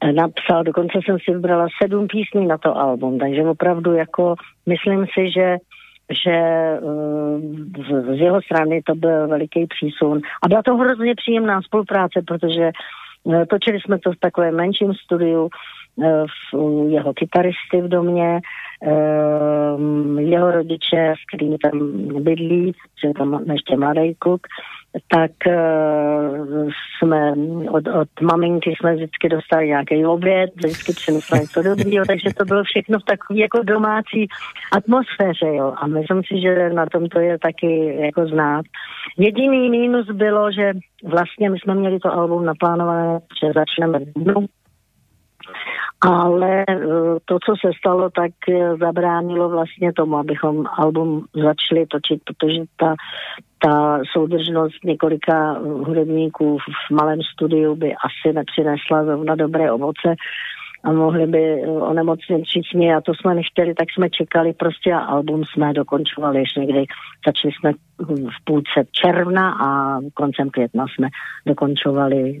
[0.00, 4.34] eh, napsal, dokonce jsem si vybrala sedm písní na to album, takže opravdu jako
[4.66, 5.56] myslím si, že
[6.24, 6.80] že eh,
[8.16, 10.20] z, jeho strany to byl veliký přísun.
[10.42, 12.70] A byla to hrozně příjemná spolupráce, protože
[13.32, 15.48] eh, točili jsme to v takovém menším studiu,
[16.04, 18.40] eh, v, jeho kytaristy v domě,
[18.86, 21.72] eh, jeho rodiče, s kterými tam
[22.22, 22.72] bydlí,
[23.04, 24.46] že tam ještě mladý kluk,
[25.08, 27.32] tak uh, jsme
[27.70, 32.64] od, od maminky jsme vždycky dostali nějaký oběd, vždycky přinesla něco dobrýho, takže to bylo
[32.64, 34.28] všechno v takové jako domácí
[34.72, 35.74] atmosféře, jo.
[35.76, 38.64] A myslím si, že na tom to je taky jako znát.
[39.18, 40.72] Jediný mínus bylo, že
[41.04, 44.46] vlastně my jsme měli to album naplánované, že začneme v dubnu,
[46.02, 46.76] ale eh,
[47.24, 52.94] to, co se stalo, tak eh, zabránilo vlastně tomu, abychom album začali točit, protože ta,
[53.58, 60.14] ta soudržnost několika hudebníků v malém studiu by asi nepřinesla zrovna dobré ovoce
[60.84, 65.44] a mohli by onemocnit všichni a to jsme nechtěli, tak jsme čekali prostě a album
[65.44, 66.84] jsme dokončovali ještě někdy.
[67.26, 67.72] Začali jsme
[68.08, 71.08] v půlce června a koncem května jsme
[71.46, 72.40] dokončovali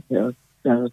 [0.66, 0.86] eh,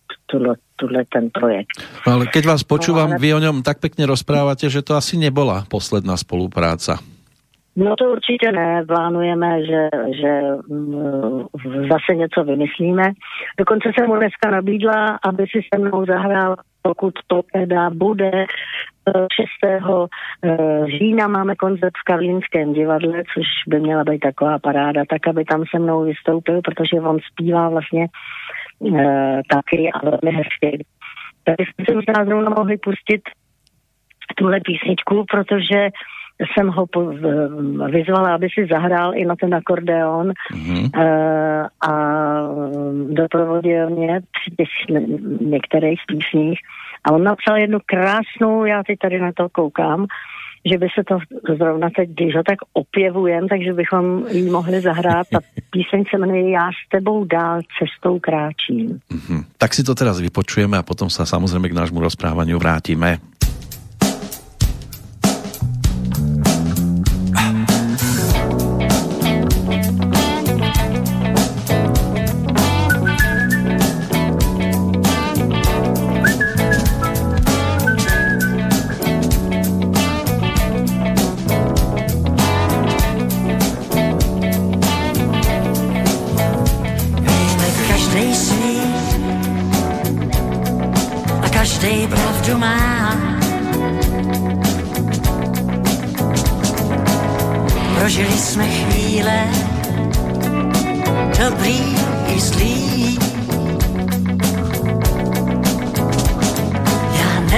[0.76, 1.84] tuhle ten projekt.
[2.08, 3.22] No, ale keď vás počúvam, no, ale...
[3.22, 7.00] vy o ňom tak pekne rozprávate, že to asi nebola posledná spolupráca.
[7.76, 9.90] No to určitě ne, plánujeme, že,
[10.22, 11.46] že mm,
[11.92, 13.04] zase něco vymyslíme.
[13.58, 18.32] Dokonce jsem mu dneska nabídla, aby si se mnou zahrál, pokud to teda bude
[19.12, 19.48] 6.
[19.64, 19.80] Eh,
[20.44, 25.46] eh, října máme koncert v Karlínském divadle, což by měla být taková paráda, tak aby
[25.46, 28.08] tam se mnou vystoupil, protože on zpívá vlastně
[29.50, 30.86] taky a velmi hezky.
[31.44, 33.22] Tak jsme si možná zrovna mohli pustit
[34.36, 35.90] tuhle písničku, protože
[36.42, 37.06] jsem ho po,
[37.92, 40.90] vyzvala, aby si zahrál i na ten akordeon mm-hmm.
[41.90, 41.94] a
[43.10, 44.98] doprovodil mě při těch
[45.42, 46.60] některých písních.
[47.04, 50.06] A on napsal jednu krásnou, já teď tady na to koukám,
[50.66, 51.18] že by se to
[51.56, 55.28] zrovna teď, když ho tak opěvujem, takže bychom ji mohli zahrát.
[55.32, 55.40] Ta
[55.72, 59.00] píseň se jmenuje Já s tebou dál cestou kráčím.
[59.12, 59.44] Mm-hmm.
[59.58, 62.00] Tak si to teraz vypočujeme a potom sa samozrejme k nášmu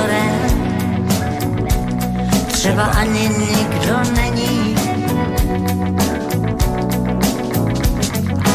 [0.00, 0.34] vzorem.
[2.52, 4.76] Třeba ani nikdo není.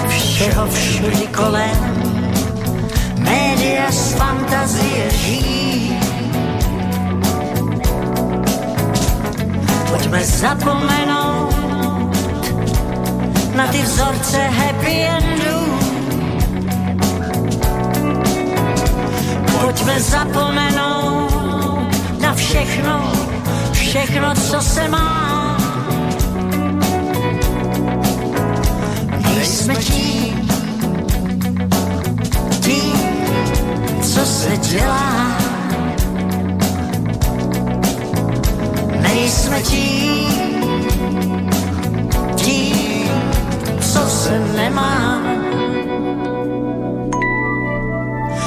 [0.07, 1.77] Všeho všudy kolem,
[3.19, 5.99] média z fantazie žijí.
[9.89, 11.55] Pojďme zapomenout
[13.55, 15.79] na ty vzorce happy endů.
[19.61, 21.24] Pojďme zapomenout
[22.35, 23.11] všechno,
[23.71, 25.57] všechno, co se má.
[29.35, 30.49] Nejsme tím,
[32.61, 32.97] tím,
[34.01, 35.37] co se dělá.
[39.01, 40.75] Nejsme tím,
[42.35, 43.09] tím,
[43.79, 45.21] co se nemá.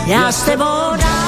[0.07, 1.28] Já s tebou dám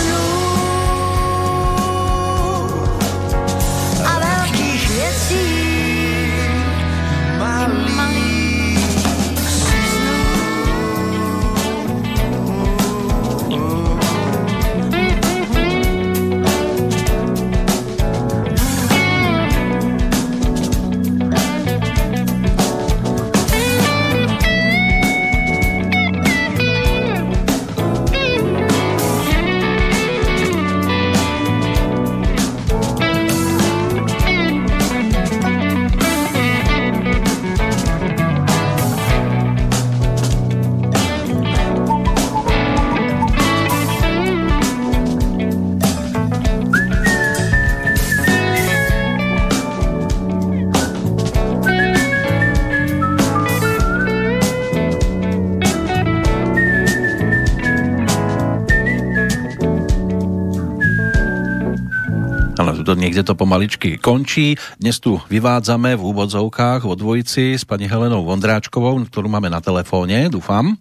[63.01, 64.61] niekde to pomaličky končí.
[64.77, 70.29] Dnes tu vyvádzame v úvodzovkách vo dvojici s pani Helenou Vondráčkovou, ktorú máme na telefóne,
[70.29, 70.77] dúfam.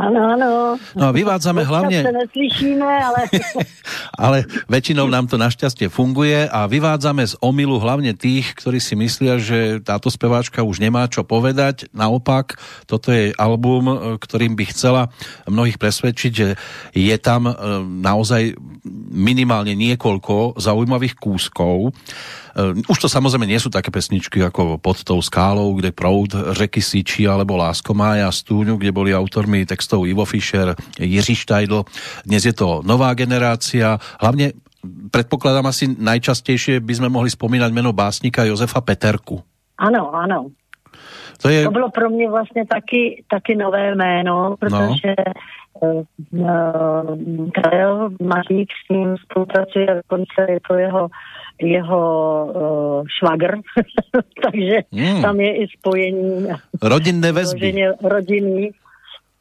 [0.00, 0.50] Ano, ano.
[0.96, 2.00] No a vyvádzame hlavne...
[2.00, 3.20] se neslyšíme, ale...
[4.24, 9.36] ale väčšinou nám to našťastie funguje a vyvádzame z omilu hlavne tých, ktorí si myslia,
[9.36, 11.92] že táto speváčka už nemá čo povedať.
[11.92, 12.56] Naopak,
[12.88, 15.12] toto je album, ktorým by chcela
[15.44, 16.56] mnohých presvedčiť, že
[16.96, 17.52] je tam e,
[18.00, 18.56] naozaj
[19.12, 21.92] minimálne niekoľko zaujímavých kúskov
[22.88, 27.22] už to samozrejme nie sú také pesničky ako Pod tou skálou, kde proud řeky Siči
[27.28, 31.84] alebo Lásko Mája Stúňu, kde boli autormi textov Ivo Fischer, Jiří Štajdl.
[32.26, 34.56] Dnes je to nová generácia, hlavne
[35.12, 39.42] predpokladám asi najčastejšie by sme mohli spomínať meno básnika Josefa Peterku.
[39.76, 40.50] Ano, ano.
[41.42, 41.64] To, je...
[41.64, 45.14] to bylo pro mě vlastně taky, taky nové jméno, protože
[45.82, 46.04] no.
[46.30, 51.08] uh, Karel Mařík s ním spolupracuje, dokonce je to jeho
[51.60, 52.02] jeho
[52.48, 53.60] uh, švagr,
[54.44, 55.22] takže mm.
[55.22, 56.48] tam je i spojení.
[56.82, 58.00] Rodinné väzby.
[58.00, 58.72] Rodinný,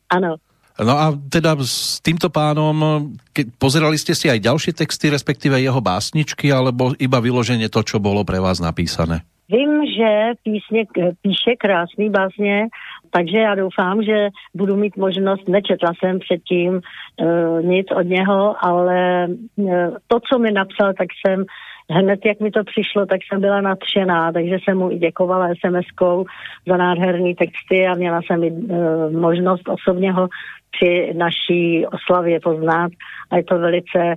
[0.09, 0.37] ano.
[0.79, 5.83] No a teda s týmto pánom, ke, pozerali ste si aj ďalšie texty, respektíve jeho
[5.83, 9.27] básničky, alebo iba vyloženie to, čo bolo pre vás napísané?
[9.51, 10.85] Vím, že písně,
[11.21, 12.67] píše krásný básně,
[13.11, 19.27] takže já doufám, že budu mít možnost, nečetla jsem předtím uh, nic od něho, ale
[19.55, 21.45] uh, to, co mi napsal, tak jsem
[21.89, 26.25] hned, jak mi to přišlo, tak jsem byla nadšená, takže jsem mu i děkovala SMS-kou
[26.67, 30.27] za nádherný texty a měla jsem i e, možnost osobně ho
[30.71, 32.91] při naší oslavě poznat.
[33.31, 34.15] A je to velice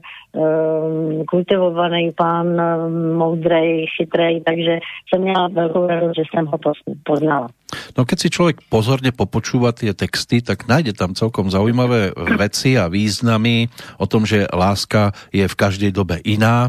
[1.28, 4.78] kultivovaný pán, um, moudrej, chytrej, takže
[5.08, 6.58] jsem měla velkou radost, že jsem ho
[7.04, 7.48] poznala.
[7.96, 12.92] No keď si človek pozorne popočúva tie texty, tak nájde tam celkom zaujímavé veci a
[12.92, 16.68] významy o tom, že láska je v každej dobe iná,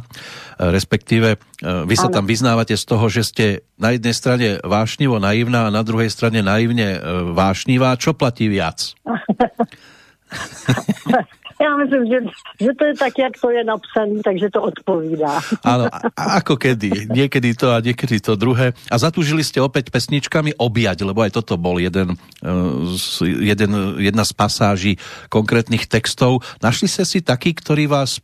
[0.56, 1.38] respektíve e,
[1.84, 5.84] vy sa tam vyznávate z toho, že ste na jednej strane vášnivo naivná a na
[5.84, 7.00] druhej strane naivne e,
[7.36, 8.00] vášnivá.
[8.00, 8.96] Čo platí viac?
[11.62, 12.18] Já myslím, že,
[12.66, 15.40] že to je tak, jak to je napsané, takže to odpovídá.
[15.64, 15.86] Áno,
[16.18, 17.14] ako kedy.
[17.14, 18.74] Niekedy to a niekedy to druhé.
[18.90, 24.32] A zatúžili ste opäť pesničkami objať, lebo aj toto bol jeden, eh, jeden, jedna z
[24.34, 24.92] pasáží
[25.30, 26.42] konkrétnych textov.
[26.60, 28.18] Našli ste si taký, ktorý vás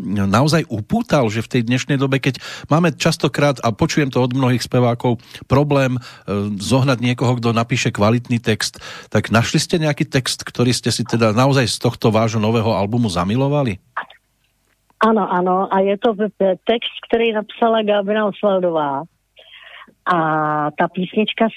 [0.00, 2.40] naozaj upútal, že v tej dnešnej dobe, keď
[2.72, 8.40] máme častokrát, a počujem to od mnohých spevákov, problém eh, zohnať niekoho, kto napíše kvalitný
[8.40, 8.80] text,
[9.12, 13.08] tak našli ste nejaký text, ktorý ste si teda naozaj z tohto vášho nového albumu
[13.08, 13.76] zamilovali?
[15.08, 16.14] Ano, ano, a je to
[16.64, 19.02] text, který napsala Gabriela Osvaldová.
[20.12, 20.16] A
[20.78, 21.48] ta písnička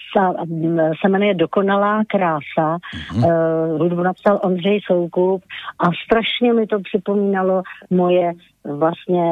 [1.01, 2.77] se jmenuje Dokonalá krása.
[2.77, 3.25] Mm-hmm.
[3.25, 5.43] Uh, hudbu napsal Ondřej Soukup
[5.79, 8.33] a strašně mi to připomínalo moje
[8.65, 9.23] vlastně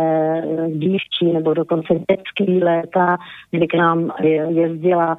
[0.67, 3.17] dívčí nebo dokonce dětský léta,
[3.51, 4.11] kdy k nám
[4.49, 5.17] jezdila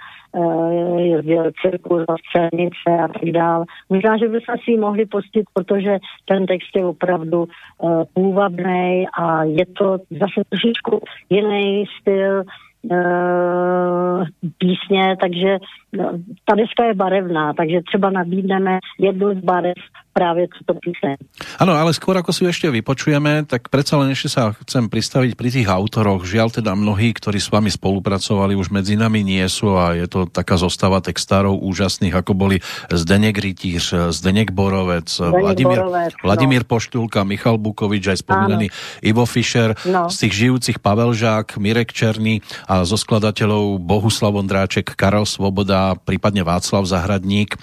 [0.99, 3.65] jezdil cirkus a scénice a tak dále.
[3.91, 9.45] Možná, že bychom si ji mohli pustit, protože ten text je opravdu uh, půvabný a
[9.45, 12.43] je to zase trošičku jiný styl,
[12.83, 14.25] uh,
[14.59, 15.59] písně, takže
[15.93, 16.11] no,
[16.45, 19.75] ta deska je barevná, takže třeba nabídneme jednu z barev
[20.13, 21.17] právě tuto píseň.
[21.59, 25.49] Ano, ale skôr ako si ešte vypočujeme, tak predsa len ešte sa chcem pristaviť pri
[25.49, 26.29] tých autoroch.
[26.29, 30.29] Žiaľ teda mnohí, ktorí s vami spolupracovali, už medzi nami nie sú a je to
[30.29, 32.57] taká zostava textárov úžasných, ako boli
[32.93, 36.25] Zdeněk Rytíř, Zdeněk Borovec, Zdeněk Vladimír, Borovec, no.
[36.29, 38.69] Vladimír Poštulka, Michal Bukovič, aj spomínaný
[39.01, 40.13] Ivo Fischer, no.
[40.13, 46.45] z tých žijúcich Pavel Žák, Mirek Černý a zo skladateľov Bohuslav Ondráček, Karel Svoboda, prípadne
[46.45, 47.57] Václav Zahradník.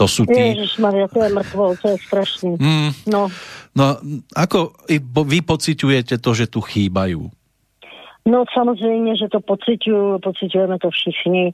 [0.00, 0.56] To sú tí...
[0.56, 2.50] Ježišmaria, to je mŕtvo, to je strašný.
[2.60, 2.90] Mm.
[3.06, 3.28] No.
[3.76, 3.86] no,
[4.36, 4.74] ako
[5.26, 7.30] vy pociťujete to, že tu chýbajú?
[8.26, 11.52] No samozřejmě, že to pocituju, pocitujeme to všichni,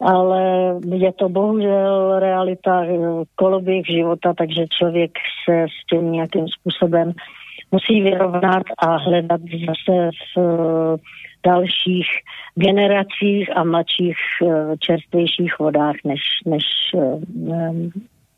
[0.00, 0.40] ale
[0.84, 2.98] je to bohužel realita eh,
[3.34, 5.10] koloběh života, takže člověk
[5.44, 7.12] se s tím nějakým způsobem
[7.70, 10.96] musí vyrovnat a hledat zase v eh,
[11.46, 12.06] dalších
[12.54, 16.64] generacích a mladších eh, čerstvějších vodách, než, než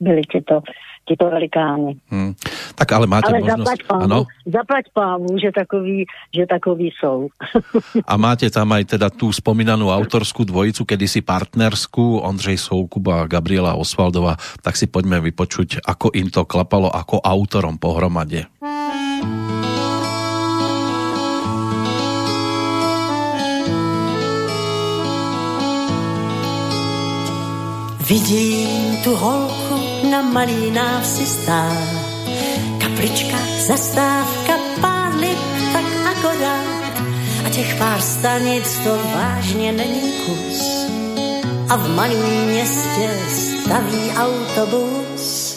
[0.00, 0.60] byli tyto
[1.04, 2.00] tyto velikány.
[2.08, 2.32] Hmm.
[2.74, 3.60] Tak ale máte ale možnost...
[3.60, 4.18] Zaplať pánu, ano?
[4.48, 5.98] zaplať pánu, že takový,
[6.32, 7.28] že takový jsou.
[8.10, 13.76] A máte tam aj teda tú spomínanú autorskú dvojicu, kedysi partnerskú, Ondřej Soukup a Gabriela
[13.76, 18.48] Osvaldová, tak si poďme vypočuť, ako im to klapalo ako autorom pohromade.
[28.04, 29.63] Vidím tu holku
[30.34, 31.70] na malý návsi stá.
[32.82, 33.38] Kaplička,
[33.70, 35.38] zastávka, pár lip,
[35.70, 36.94] tak akorát.
[37.46, 40.90] Ať těch pár stanic to vážně není kus.
[41.70, 45.54] A v malém městě staví autobus.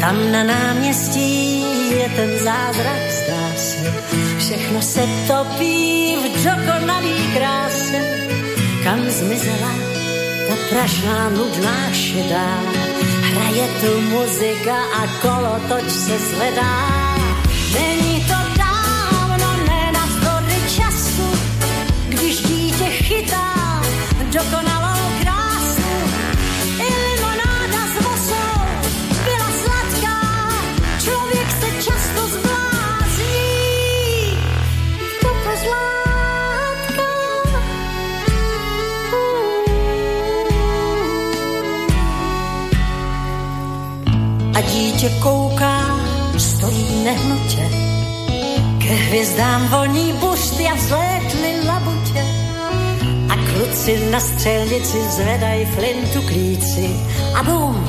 [0.00, 3.94] Tam na náměstí je ten zázrak, zdá se.
[4.38, 7.98] Všechno se topí v dokonalý kráse.
[8.84, 9.74] Kam zmizela
[10.48, 12.93] ta prašná nudná šedá.
[13.54, 16.88] Hraje tu muzika a kolotoč se zvedá.
[17.72, 18.34] Není to
[24.32, 24.73] dokonalou krásu.
[45.04, 46.00] A dítě kouká,
[46.38, 47.70] stojí nehnutě,
[48.78, 52.24] ke hvězdám voní bušty a vzlétly labutě.
[53.54, 56.90] Kluci na střelnici zvedaj flintu klíci
[57.34, 57.84] a bum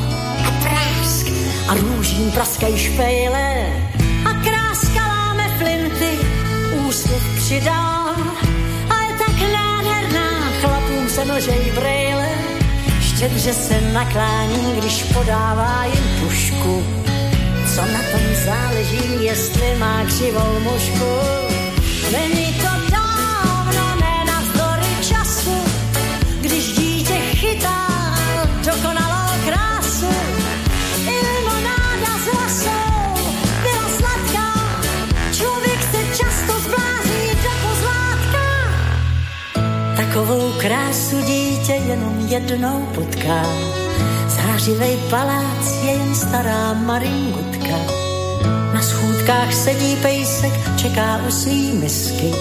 [0.47, 1.27] a prásk
[1.67, 3.67] a růžím praskaj špejle.
[4.25, 6.19] A kráska láme flinty,
[6.87, 8.31] úsměv přidám.
[8.89, 12.29] A je tak nádherná, chlapům se nožej brejle,
[13.01, 17.04] štědře se naklání, když podává jim pušku.
[17.75, 21.11] Co na tom záleží, jestli má křivou mužku?
[22.11, 22.75] Není to
[28.65, 30.11] dokonalou krásu.
[31.07, 33.31] I limonáda s lasou
[33.63, 34.53] byla sladká,
[35.31, 38.45] člověk se často zblází do pozlátka.
[39.95, 43.45] Takovou krásu dítě jenom jednou potká,
[44.27, 47.54] zářivej palác je jen stará maringutka.
[49.25, 52.31] Schůdkách sedí pejsek, čeká u svý misky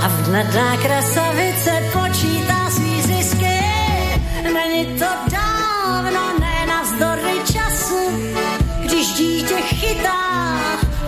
[0.00, 3.60] a vnadná krasavice počítá svý zisky.
[4.42, 8.32] Není to dávno, ne navzdory času,
[8.84, 10.60] když dítě chytá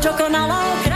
[0.02, 0.89] dokonalou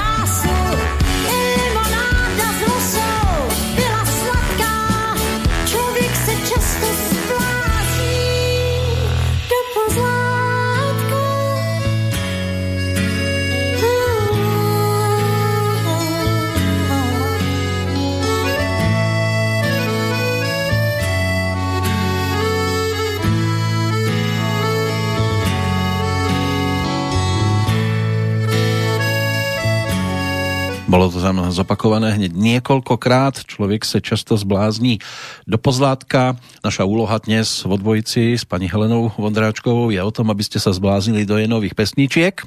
[30.95, 33.51] Bolo to tam zopakované hneď niekoľkokrát.
[33.51, 35.03] Člověk se často zblázní
[35.43, 36.39] do pozlátka.
[36.63, 40.71] Naša úloha dnes v odbojici s paní Helenou Vondráčkovou je o tom, aby ste sa
[40.71, 42.47] zbláznili do jenových pesničiek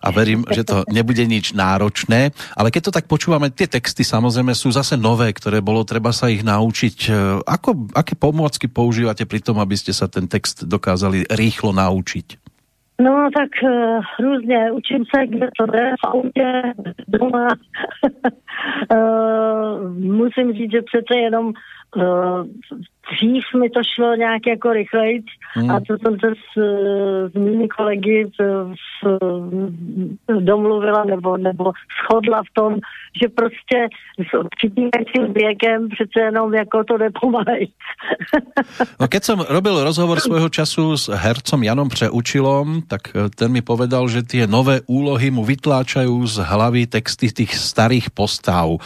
[0.00, 2.32] a verím, že to nebude nič náročné.
[2.56, 6.32] Ale keď to tak počúvame, tie texty samozrejme sú zase nové, ktoré bolo treba sa
[6.32, 7.12] ich naučiť.
[7.44, 12.47] Ako, aké pomôcky používate pri tom, aby ste sa ten text dokázali rýchlo naučiť?
[13.00, 16.62] No tak uh, různě, učím se, kde to jde, v autě,
[17.08, 17.48] doma.
[18.92, 21.52] uh, musím říct, že přece jenom
[23.12, 25.22] dřív mi to šlo nějak jako rychleji
[25.54, 25.70] hmm.
[25.70, 26.50] a to jsem se s,
[27.32, 29.18] s mými kolegy v,
[30.40, 31.72] domluvila nebo, nebo
[32.04, 32.74] shodla v tom,
[33.22, 33.88] že prostě
[34.30, 34.90] s určitým
[35.32, 37.68] věkem přece jenom jako to nepomalej.
[39.00, 43.62] no keď som robil rozhovor svojho času s hercom Janom Přeučilom, tak eh, ten mi
[43.62, 48.78] povedal, že tie nové úlohy mu vytláčajú z hlavy texty tých starých postav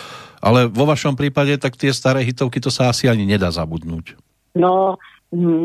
[0.42, 4.18] ale vo vašom prípade tak tie staré hitovky to sa asi ani nedá zabudnúť.
[4.58, 4.98] No,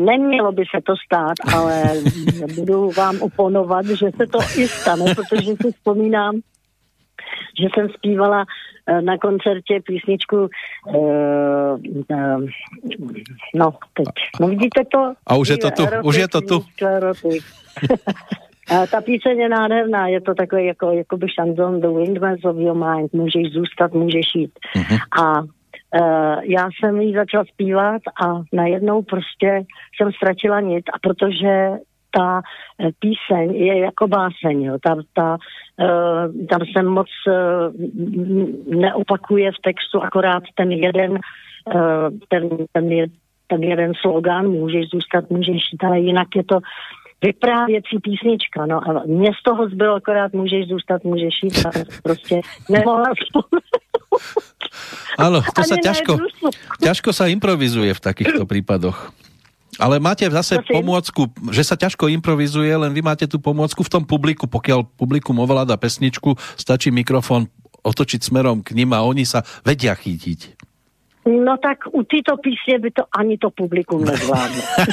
[0.04, 1.82] Nemělo by se to stát, ale
[2.54, 6.40] budu vám oponovat, že se to i stane, protože si vzpomínám,
[7.60, 8.44] že jsem zpívala
[8.86, 10.96] eh, na koncertě písničku uh,
[12.10, 12.44] uh,
[13.54, 14.06] no teď,
[14.40, 15.12] no vidíte to?
[15.26, 16.64] A už je to tu, už je to tu.
[18.90, 22.76] ta píseň je nádherná, je to takový jako, jako by šanzon The Windmills of Your
[22.76, 24.52] Mind, můžeš zůstat, můžeš jít.
[24.76, 24.98] Mm-hmm.
[25.22, 29.62] A uh, já jsem jí začala zpívat a najednou prostě
[29.96, 31.70] jsem ztratila nit a protože
[32.10, 32.40] ta
[32.78, 34.78] uh, píseň je jako báseň, jo.
[34.84, 35.36] Ta, ta,
[35.80, 37.72] uh, tam se moc uh,
[38.80, 41.18] neopakuje v textu, akorát ten jeden, uh,
[42.28, 43.06] ten, ten, je,
[43.46, 46.58] ten jeden slogan, můžeš zůstat, můžeš jít, ale jinak je to
[47.22, 51.70] vyprávěcí písnička, no a mě z toho zbylo akorát můžeš zůstat, můžeš jít a
[52.02, 53.08] prostě nemohla
[55.18, 56.20] Áno, to sa ťažko,
[56.78, 59.10] ťažko sa improvizuje v takýchto prípadoch.
[59.78, 60.74] Ale máte zase Prosím?
[60.82, 61.22] pomôcku,
[61.54, 65.78] že sa ťažko improvizuje, len vy máte tú pomôcku v tom publiku, pokiaľ publikum ovláda
[65.78, 67.46] pesničku, stačí mikrofón
[67.86, 70.57] otočiť smerom k ním a oni sa vedia chytiť.
[71.28, 74.62] No tak u této písně by to ani to publikum nezvládlo.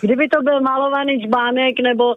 [0.00, 2.14] Kdyby to byl malovaný žbánek nebo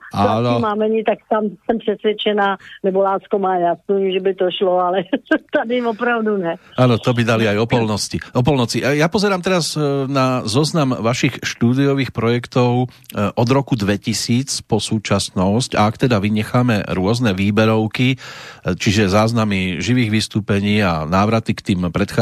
[0.60, 5.04] mámení, tak tam jsem přesvědčená, nebo Lásko má jasný, že by to šlo, ale
[5.56, 6.56] tady opravdu ne.
[6.78, 8.18] Ano, to by dali aj o polnosti.
[8.34, 8.84] O polnoci.
[8.84, 12.88] Ja pozerám teraz e, na zoznam vašich štúdiových projektov e,
[13.34, 18.18] od roku 2000 po súčasnosť a ak teda vynecháme rôzne výberovky, e,
[18.78, 22.19] čiže záznamy živých vystúpení a návraty k tým predchádzajúcim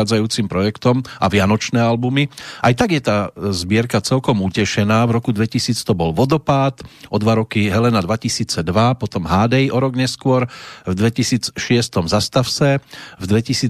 [0.52, 2.28] projektom a vianočné albumy,
[2.62, 5.08] aj tak je tá zbierka celkom utešená.
[5.08, 8.62] V roku 2000 to bol Vodopád, o dva roky Helena 2002,
[9.00, 10.46] potom Hádej o rok neskôr,
[10.84, 11.56] v 2006
[12.08, 12.84] Zastav se,
[13.18, 13.70] v 2009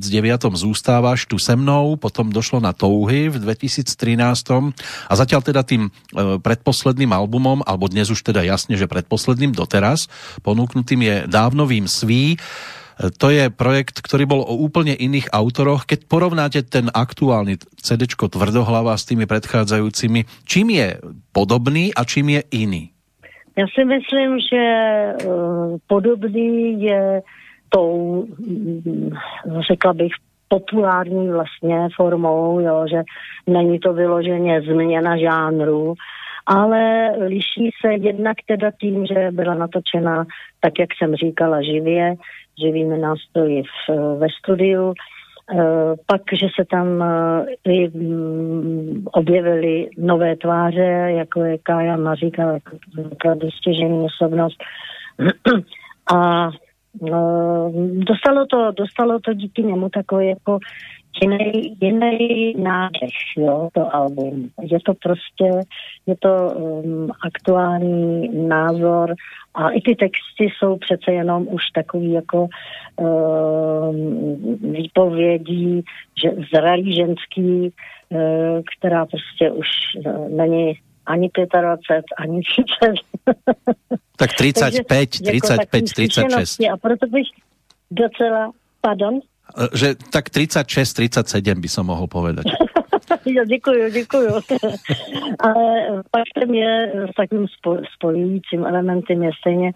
[0.58, 4.74] Zústávaš tu se mnou, potom došlo na Touhy v 2013
[5.10, 10.10] a zatiaľ teda tým e, predposledným albumom, alebo dnes už teda jasne, že predposledným doteraz,
[10.42, 12.40] ponúknutým je Dávnovým sví,
[12.98, 15.86] to je projekt, ktorý bol o úplne iných autoroch.
[15.86, 20.98] Keď porovnáte ten aktuálny CD Tvrdohlava s tými predchádzajúcimi, čím je
[21.30, 22.84] podobný a čím je iný?
[23.58, 24.64] Já si myslím, že
[25.26, 27.22] uh, podobný je
[27.70, 29.12] tou, mm,
[29.68, 30.12] řekla bych,
[30.48, 33.04] populární vlastně formou, jo, že
[33.48, 35.94] není to vyloženě změna žánru,
[36.46, 40.26] ale liší se jednak teda tím, že byla natočena,
[40.60, 42.16] tak jak jsem říkala, živě,
[42.60, 44.94] živými nástroji v, ve studiu.
[45.50, 52.54] Eh, pak, že se tam eh, i mm, objevily nové tváře, jako je Kája Maříka,
[52.98, 54.58] jako dostěžený osobnost.
[56.16, 56.50] A
[57.02, 60.60] no, dostalo to, dostalo to díky němu takový jako
[61.22, 64.50] jiný, jiný nádech, jo, to album.
[64.62, 65.62] Je to prostě,
[66.06, 69.16] je to um, aktuální názor
[69.54, 72.48] a i ty texty jsou přece jenom už takový jako
[72.96, 75.84] um, výpovědí,
[76.24, 77.74] že zralý ženský,
[78.10, 79.68] uh, která prostě už
[80.06, 81.30] uh, není ani
[81.62, 82.94] 25, ani 30.
[84.18, 86.60] Tak 35, Takže, 35, 36.
[86.74, 87.28] A proto bych
[87.92, 88.52] docela,
[88.82, 89.20] pardon?
[89.74, 92.46] Že tak 36-37 by som mohol povedať.
[93.26, 94.30] jo, děkuju, děkuju.
[95.40, 95.64] Ale
[96.16, 97.46] faktem je, s takým
[97.96, 99.72] spojujícím elementem je stejně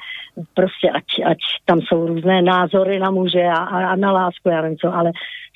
[0.53, 4.77] prostě, ať, ať tam jsou různé názory na muže a, a na lásku, já nevím
[4.77, 5.11] co, ale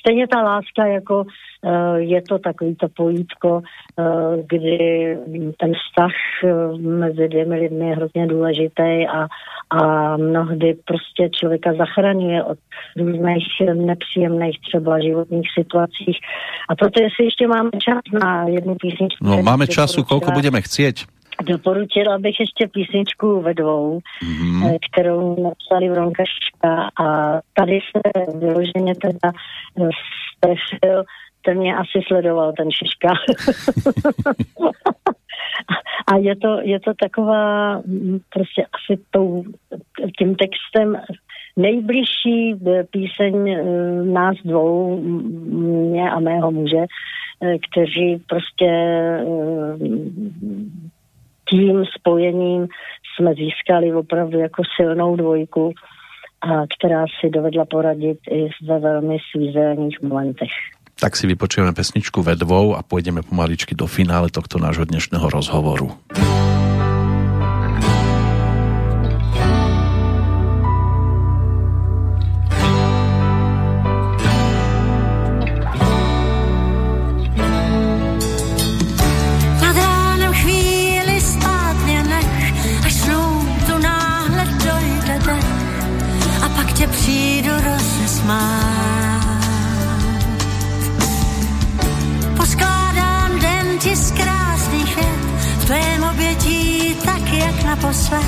[0.05, 5.17] stejně ta láska jako uh, je to takový to pojítko, uh, kdy
[5.57, 6.11] ten vztah
[6.43, 9.27] uh, mezi dvěmi lidmi je hrozně důležitý a,
[9.69, 12.57] a mnohdy prostě člověka zachraňuje od
[12.97, 16.17] různých nepříjemných třeba životních situacích.
[16.69, 19.25] A proto jestli ještě máme čas na jednu písničku.
[19.25, 21.14] No máme času, kolko budeme chcieť.
[21.43, 24.77] Doporučila bych ještě písničku ve dvou, mm.
[24.91, 28.01] kterou napsali Vronka Ška a tady se
[28.39, 29.31] vyloženě teda
[30.37, 31.03] strefil,
[31.45, 33.09] ten mě asi sledoval, ten Šiška.
[36.07, 39.43] a je to, je to taková mm, prostě asi tou,
[40.17, 41.01] tím textem
[41.57, 43.63] nejbližší eh, píseň eh,
[44.03, 45.01] nás dvou,
[45.89, 46.85] mě a mého muže,
[47.71, 48.69] kteří prostě
[51.49, 52.67] tím spojením
[53.15, 55.73] jsme získali opravdu jako silnou dvojku,
[56.41, 60.49] a která si dovedla poradit i ve velmi svízelných momentech.
[60.99, 65.91] Tak si vypočujeme pesničku ve dvou a půjdeme pomaličky do finále tohto nášho dnešného rozhovoru.
[97.63, 98.25] Naposled,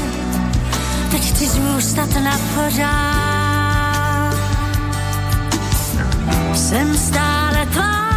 [1.11, 4.37] teď chci zůstat na pořád.
[6.55, 8.09] Jsem stále tvá,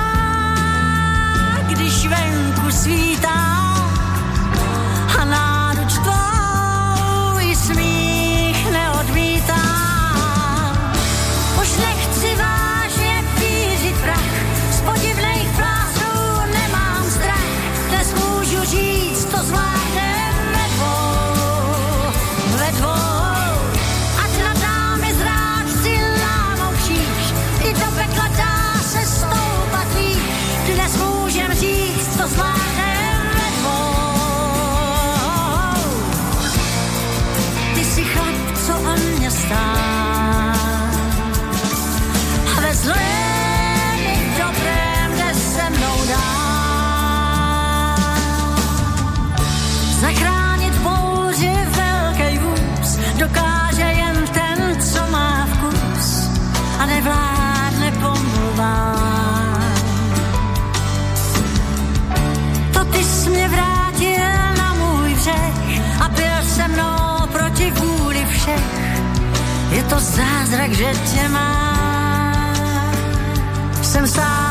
[1.68, 3.39] když venku svítá
[69.90, 72.54] to zázrak, že tě má.
[73.82, 74.49] Jsem stále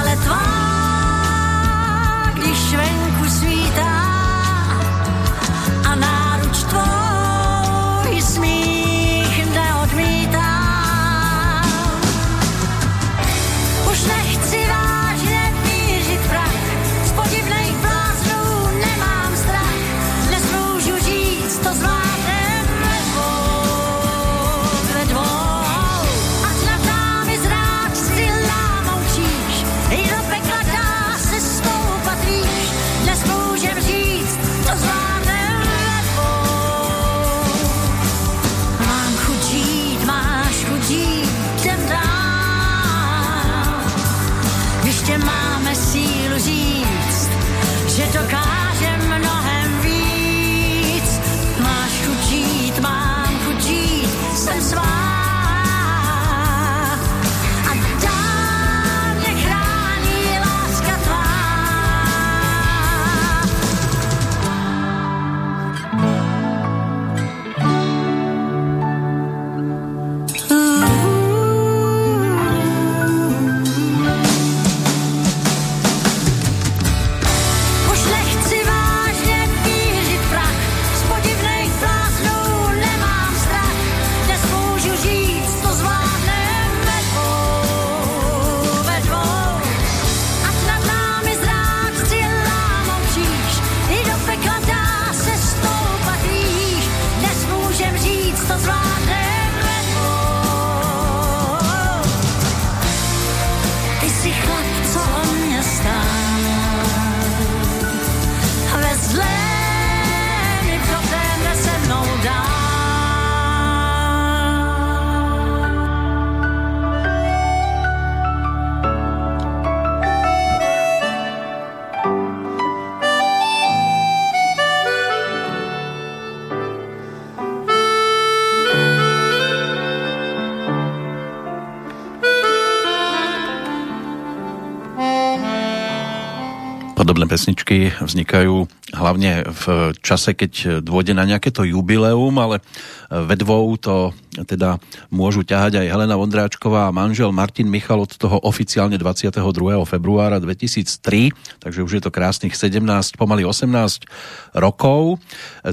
[137.69, 138.65] pesničky vznikajú
[138.97, 142.65] hlavne v čase, keď dôjde na nejaké to jubileum, ale
[143.13, 144.09] ve dvou to
[144.49, 144.81] teda
[145.13, 149.37] môžu ťahať aj Helena Vondráčková a manžel Martin Michal od toho oficiálne 22.
[149.85, 152.81] februára 2003, takže už je to krásnych 17,
[153.13, 155.21] pomaly 18 rokov.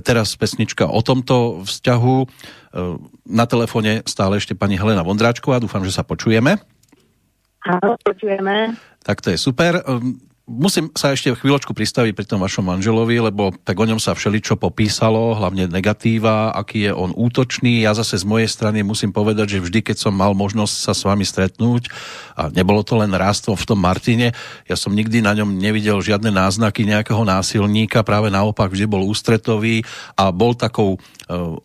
[0.05, 2.17] Teraz pesnička o tomto vzťahu.
[3.25, 6.61] Na telefóne stále ešte pani Helena Vondráčková, dúfam, že sa počujeme.
[7.65, 8.77] Áno, počujeme.
[9.01, 9.81] Tak to je super.
[10.47, 14.55] Musím sa ešte chvíľočku pristaviť pri tom vašom manželovi, lebo tak o ňom sa všeličo
[14.55, 17.83] popísalo, hlavne negatíva, aký je on útočný.
[17.83, 21.03] Ja zase z mojej strany musím povedať, že vždy, keď som mal možnosť sa s
[21.03, 21.91] vami stretnúť,
[22.39, 24.39] a nebolo to len rástvo v tom Martine,
[24.71, 29.83] ja som nikdy na ňom nevidel žiadne náznaky nejakého násilníka, práve naopak vždy bol ústretový
[30.15, 31.03] a bol takou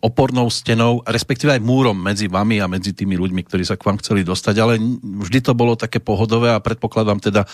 [0.02, 4.02] opornou stenou, respektíve aj múrom medzi vami a medzi tými ľuďmi, ktorí sa k vám
[4.02, 7.46] chceli dostať, ale vždy to bolo také pohodové a predpokladám teda,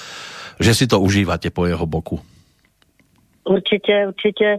[0.56, 2.16] že si to užívate po jeho boku.
[3.44, 4.56] Určitě, určitě.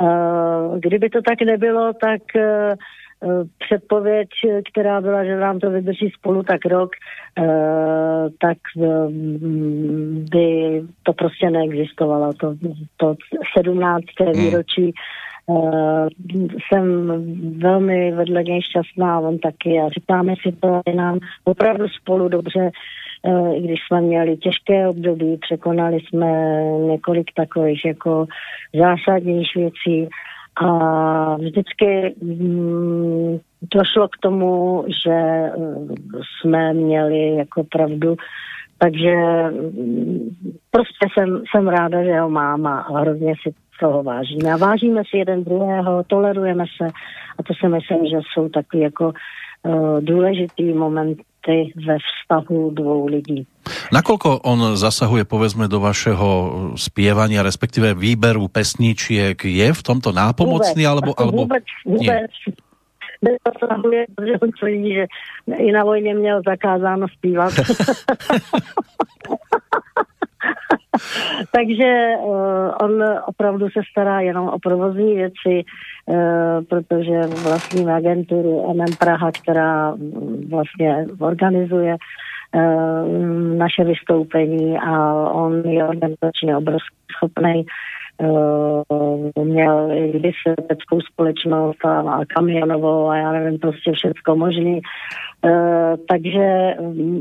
[0.00, 4.28] Uh, kdyby to tak nebylo, tak uh, předpověď,
[4.72, 6.90] která byla, že nám to vydrží spolu tak rok,
[8.40, 8.58] tak
[10.32, 12.32] by to prostě neexistovalo.
[12.32, 12.54] To,
[12.96, 13.14] to
[13.58, 14.04] 17.
[14.34, 14.92] výročí uh,
[16.68, 17.12] jsem
[17.58, 19.80] velmi vedle něj šťastná, on taky.
[19.80, 22.70] A říkáme si to, je nám opravdu spolu dobře,
[23.22, 28.26] uh, i když jsme měli těžké období, překonali jsme několik takových jako
[28.74, 30.08] zásadních věcí.
[30.56, 33.38] A vždycky mm,
[33.74, 35.88] došlo k tomu, že uh,
[36.40, 38.16] jsme měli jako pravdu,
[38.82, 39.14] takže
[39.50, 40.36] mm,
[40.70, 44.52] prostě jsem, jsem ráda, že ho mám a hrozně si toho vážíme.
[44.52, 46.86] A vážíme si jeden druhého, tolerujeme se
[47.38, 53.46] a to si myslím, že jsou takový jako uh, důležitý momenty ve vztahu dvou lidí.
[53.90, 56.28] Nakoľko on zasahuje, povedzme, do vašeho
[56.76, 61.10] spievania, respektíve výberu pesničiek, je v tomto nápomocný, vůbec, alebo...
[61.20, 61.40] alebo...
[61.48, 62.32] Vůbec, vůbec.
[64.14, 65.06] Protože on tvrdí, že
[65.56, 67.52] i na vojně měl zakázáno zpívat.
[71.52, 72.34] Takže uh,
[72.80, 75.64] on opravdu se stará jenom o provozní věci,
[76.06, 79.94] uh, protože vlastní agenturu MM Praha, která
[80.50, 81.96] vlastně organizuje
[82.54, 87.66] uh, naše vystoupení a on je organizačně obrovský schopný
[88.20, 94.80] uh, měl kdysi leteckou společnost a, a kamionovou a já nevím, prostě všecko možný.
[95.44, 96.74] Uh, takže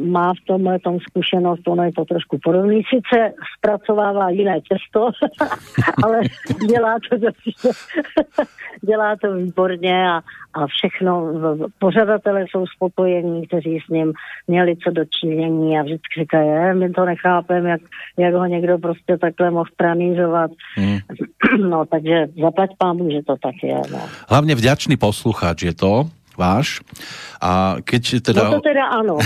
[0.05, 2.81] má v tomhle tom zkušenost, ono je to trošku podobný.
[2.89, 5.09] Sice zpracovává jiné cesto,
[6.03, 6.19] ale
[6.69, 7.17] dělá to,
[8.81, 10.21] dělá to výborně a,
[10.53, 11.33] a všechno.
[11.79, 14.13] Pořadatelé jsou spokojení, kteří s ním
[14.47, 17.81] měli co dočinění a vždycky říkají, my to nechápeme, jak,
[18.17, 20.51] jak ho někdo prostě takhle mohl pranířovat.
[20.75, 20.97] Hmm.
[21.69, 23.81] No, takže zaplať pámu, že to tak je.
[23.91, 23.99] No.
[24.29, 26.09] Hlavně vďačný posluchač je to,
[26.39, 26.79] váš.
[27.43, 28.47] A keď teda...
[28.47, 29.19] No to teda ano.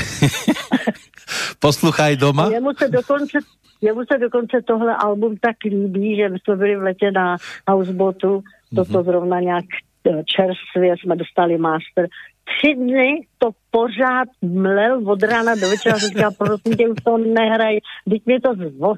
[1.63, 2.49] Posluchaj doma.
[2.49, 3.37] Jemu se dokonce
[3.83, 7.37] jemu se dokonce tohle album tak líbí, že jsme byli v letě na
[7.67, 8.43] Houseboatu,
[8.75, 9.03] toto mm-hmm.
[9.03, 9.65] zrovna nějak
[10.07, 12.07] eh, čerstvě jsme dostali master.
[12.43, 17.77] Tři dny to pořád mlel od rána do večera, říká, prosím tě, už to nehraj,
[18.09, 18.93] teď mě to zvo,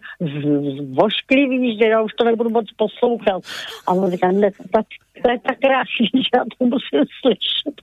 [0.77, 3.41] zvošklivý, že já už to nebudu moc poslouchat.
[3.87, 4.85] A on říká, ne, tak,
[5.23, 7.75] to je tak krásný, že já to musím slyšet.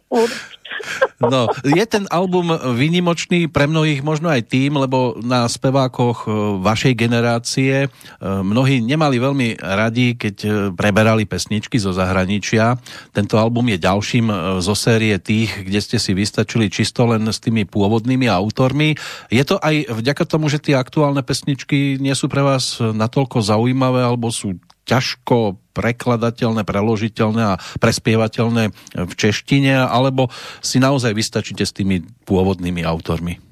[1.23, 6.29] No, je ten album výnimočný pre mnohých možno aj tým, lebo na spevákoch e,
[6.59, 7.89] vašej generácie e,
[8.21, 12.75] mnohí nemali veľmi radi, keď e, preberali pesničky zo zahraničia.
[13.15, 14.27] Tento album je ďalším
[14.59, 18.99] zo série tých, kde ste si vystačili čisto len s tými pôvodnými autormi.
[19.31, 24.03] Je to aj vďaka tomu, že tie aktuálne pesničky nie sú pre vás natoľko zaujímavé
[24.03, 30.27] alebo sú ťažko prekladateľné, preložiteľné a prespievateľné v češtine, alebo
[30.59, 33.52] si naozaj vystačíte s tými pôvodnými autormi?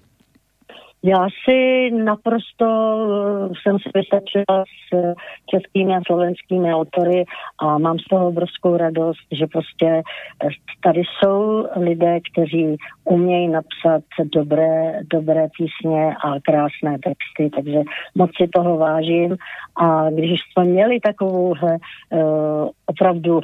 [1.02, 5.14] Já si naprosto eh, jsem se vystačila s eh,
[5.46, 7.24] českými a slovenskými autory
[7.58, 10.02] a mám z toho obrovskou radost, že prostě
[10.44, 10.48] eh,
[10.82, 14.02] tady jsou lidé, kteří umějí napsat
[14.34, 17.80] dobré, dobré písně a krásné texty, takže
[18.14, 19.36] moc si toho vážím.
[19.76, 23.40] A když jsme měli takovouhle uh, opravdu,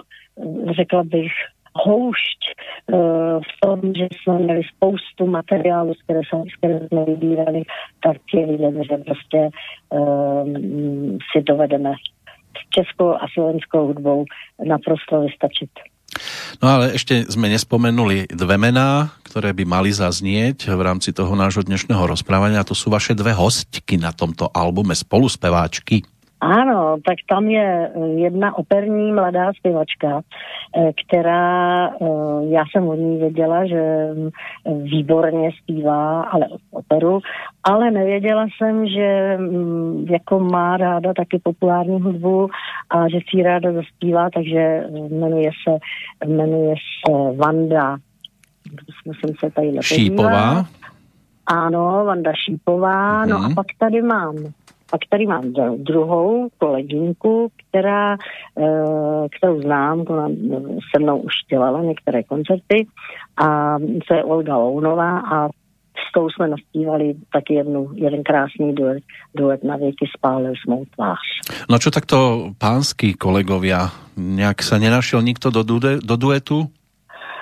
[0.76, 1.32] řekla bych,
[1.84, 7.04] houšť uh, v tom, že jsme měli spoustu materiálu, z které, jsme, z které jsme
[7.04, 7.62] vybírali,
[8.02, 9.40] tak je vidět, že prostě
[9.92, 10.48] uh,
[11.32, 11.92] si dovedeme
[12.56, 14.24] s českou a slovenskou hudbou
[14.64, 15.70] naprosto vystačit.
[16.62, 21.60] No ale ešte sme nespomenuli dve mená, ktoré by mali zaznieť v rámci toho nášho
[21.60, 22.64] dnešného rozprávania.
[22.64, 26.06] To sú vaše dve hostky na tomto albume, spoluspeváčky.
[26.40, 30.20] Ano, tak tam je eh, jedna operní mladá zpěvačka,
[30.76, 31.94] eh, která, eh,
[32.48, 34.30] já jsem od ní věděla, že mm,
[34.82, 37.20] výborně zpívá, ale operu,
[37.64, 42.48] ale nevěděla jsem, že mm, jako má ráda taky populární hudbu
[42.90, 45.78] a že si ráda zaspívá, takže jmenuje se,
[46.26, 47.96] jmenuje se Vanda,
[49.06, 50.66] musím se tady Šípová?
[51.46, 53.28] Ano, Vanda Šípová, mm-hmm.
[53.28, 53.54] no a mhm.
[53.54, 54.34] pak tady mám
[54.90, 58.16] pak tady mám druhou kolegynku, která,
[58.58, 60.28] eh, kterou znám, ona
[60.94, 62.86] se mnou už dělala některé koncerty
[63.36, 63.76] a
[64.08, 65.48] to je Olga Lounová a
[65.96, 69.02] s tou jsme naspívali taky jednu, jeden krásný duet,
[69.36, 71.26] duet na věky spálil mou tvář.
[71.70, 76.68] No čo takto pánský kolegovia, nějak se nenašel nikto do, du do duetu?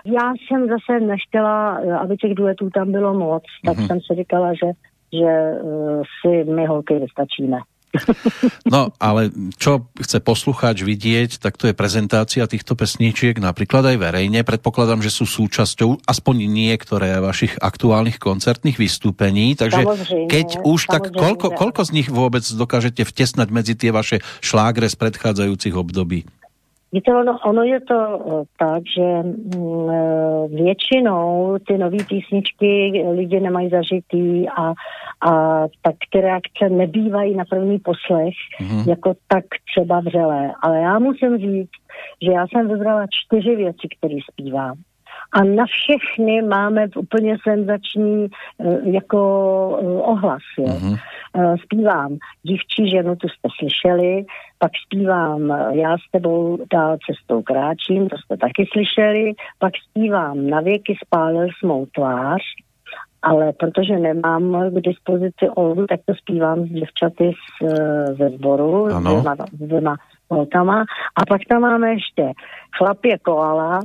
[0.07, 3.87] Já jsem zase nechtěla, aby těch duetů tam bylo moc, tak mm-hmm.
[3.87, 4.67] jsem si říkala, že
[5.15, 7.63] že uh, si my holky vystačíme.
[8.75, 14.41] No, ale čo chce poslucháč vidieť, tak to je prezentácia týchto pesníčiek napríklad aj verejne.
[14.43, 19.85] Predpokladám, že sú súčasťou aspoň niektoré vašich aktuálnych koncertných vystúpení, takže
[20.27, 24.97] keď už, tak koľko, koľko z nich vôbec dokážete vtesnať medzi tie vaše šlágre z
[24.99, 26.27] predchádzajúcich období?
[26.95, 33.41] Víte, ono, ono je to eh, tak, že mm, eh, většinou ty nové písničky lidi
[33.41, 34.73] nemají zažitý a,
[35.31, 38.89] a tak ty reakce nebývají na první poslech mm-hmm.
[38.89, 40.53] jako tak třeba vřelé.
[40.63, 41.77] Ale já musím říct,
[42.23, 44.75] že já jsem vybrala čtyři věci, které zpívám
[45.35, 49.19] a na všechny máme úplně senzační eh, jako
[49.83, 50.43] eh, ohlas.
[50.59, 50.65] Jo.
[50.65, 50.99] Mm-hmm.
[51.63, 54.25] Zpívám Dívčí ženu, tu jste slyšeli,
[54.59, 60.61] pak zpívám Já s tebou dál cestou kráčím, to jste taky slyšeli, pak zpívám Na
[60.61, 62.41] věky spálil smou tvář,
[63.25, 67.69] ale protože nemám k dispozici Oldu, tak to zpívám s děvčaty z,
[68.17, 69.97] ze sboru, s dvěma, dvěma
[70.31, 70.85] holkama.
[71.17, 72.33] A pak tam máme ještě
[72.79, 73.81] chlapě koala,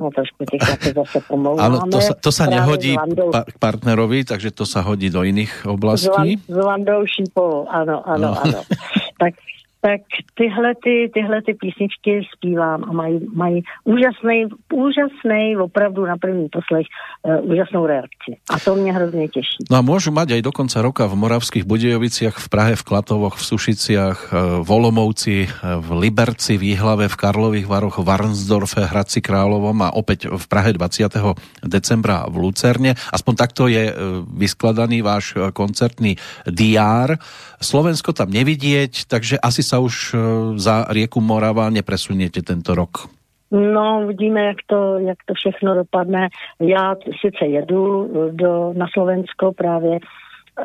[0.00, 1.76] no trošku těch chlapy zase pomlouváme.
[1.76, 2.96] Ano, to sa, to sa nehodí
[3.32, 6.40] pa, k partnerovi, takže to sa hodí do jiných oblastí.
[6.40, 8.40] S, Vandou Šípovou, ano, ano, no.
[8.40, 8.60] ano.
[9.22, 9.36] tak
[9.80, 10.00] tak
[10.34, 16.86] tyhle, ty, tyhle ty písničky zpívám a mají, mají úžasný, úžasný, opravdu na první poslech
[17.22, 18.36] uh, úžasnou reakci.
[18.50, 19.56] A to mě hrozně těší.
[19.70, 23.40] No a můžu mať aj do konca roka v Moravských Budejoviciach, v Prahe, v Klatovoch,
[23.40, 28.84] v Sušiciach, eh, v Olomovci, eh, v Liberci, v Jihlave, v Karlových Varoch, v Varnsdorfe,
[28.84, 31.36] Hradci Královom a opäť v Prahe 20.
[31.64, 32.92] decembra v Lucerne.
[33.12, 33.92] Aspoň takto je
[34.36, 37.16] vyskladaný váš koncertný diár.
[37.60, 40.14] Slovensko tam nevidieť, takže asi sa už e,
[40.58, 43.06] za rieku Morava nepresuniete tento rok.
[43.50, 46.28] No, vidíme, jak to, jak to všechno dopadne.
[46.60, 49.98] Já sice jedu do, na Slovensko právě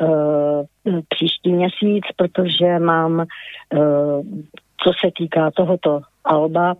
[0.00, 0.62] uh,
[1.08, 3.26] příští měsíc, protože mám, uh,
[4.82, 6.74] co se týká tohoto alba,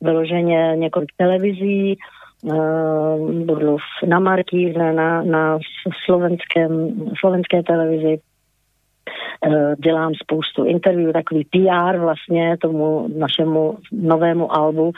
[0.00, 1.96] vyloženě několik televizí,
[2.42, 3.76] uh, budu
[4.06, 5.58] na Markýze, na, na
[6.04, 8.20] slovenském, slovenské televizi,
[9.78, 14.92] dělám spoustu interview, takový PR vlastně tomu našemu novému albu,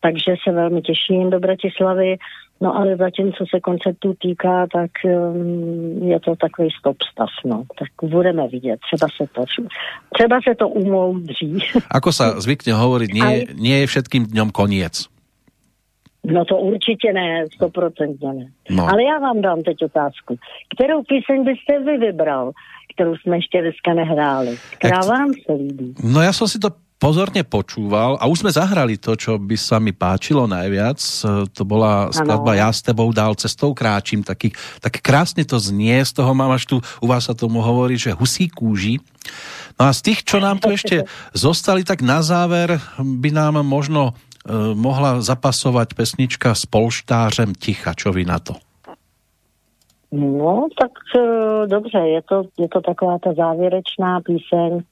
[0.00, 2.16] takže se velmi těším do Bratislavy.
[2.60, 7.64] No ale zatím, co se koncertů týká, tak um, je to takový stop stav, no.
[7.78, 9.44] Tak budeme vidět, třeba se to,
[10.14, 11.58] třeba se to umoudří.
[11.96, 13.40] Ako sa zvykne hovoriť, nie, Aj...
[13.60, 15.04] nie je všetkým dňom koniec.
[16.24, 18.46] No to určitě ne, stoprocentně ne.
[18.70, 18.88] No.
[18.88, 20.36] Ale já vám dám teď otázku.
[20.74, 22.52] Kterou píseň byste vy vybral?
[22.96, 24.56] Kterou jsme ještě dneska nehráli.
[24.80, 25.94] Která vám se líbí?
[26.00, 29.76] No já jsem si to pozorne počúval a už sme zahrali to, čo by sa
[29.76, 30.96] mi páčilo najviac.
[31.52, 32.60] To bola skladba ano.
[32.64, 34.24] Ja s tebou dál cestou kráčím.
[34.24, 38.00] Taký, tak krásne to znie, z toho mám až tu, u vás sa tomu hovorí,
[38.00, 38.96] že husí kúži.
[39.76, 41.04] No a z tých, čo nám tu ešte
[41.36, 47.92] zostali, tak na záver by nám možno uh, mohla zapasovať pesnička s polštářem Ticha.
[47.92, 48.56] Čo vy na to?
[50.16, 54.82] No, tak uh, dobře, je to, je to taková ta závěrečná píseň,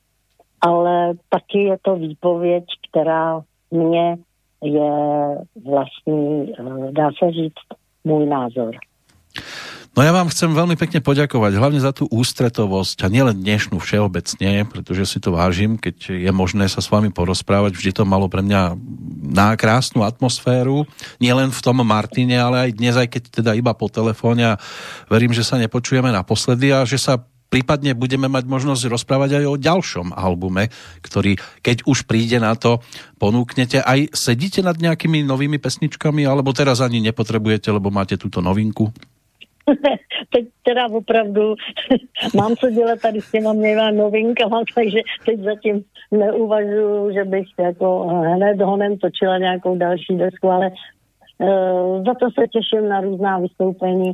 [0.61, 4.17] ale taky je to výpověď, která mě
[4.63, 4.93] je
[5.65, 7.67] vlastní, uh, dá se říct,
[8.05, 8.75] můj názor.
[9.95, 14.67] No ja vám chcem veľmi pekne poďakovať, hlavne za tú ústretovosť a nielen dnešnú všeobecne,
[14.67, 17.79] pretože si to vážim, keď je možné sa s vami porozprávať.
[17.79, 18.75] Vždy to malo pre mňa
[19.23, 20.83] na krásnu atmosféru,
[21.23, 24.61] nielen v tom Martine, ale aj dnes, aj keď teda iba po telefóne a
[25.07, 29.55] verím, že sa nepočujeme naposledy a že sa prípadne budeme mať možnosť rozprávať aj o
[29.55, 30.75] ďalšom albume,
[31.07, 32.83] ktorý, keď už príde na to,
[33.23, 33.79] ponúknete.
[33.79, 38.91] Aj sedíte nad nejakými novými pesničkami, alebo teraz ani nepotrebujete, lebo máte túto novinku?
[40.33, 41.55] teď teda opravdu
[42.35, 48.07] mám co dělat tady s těma měma novinkama, takže teď zatím neuvažuju, že bych jako
[48.07, 50.71] hned honem točila nějakou další desku, ale
[51.39, 54.13] Uh, za to se těším na různá vystoupení,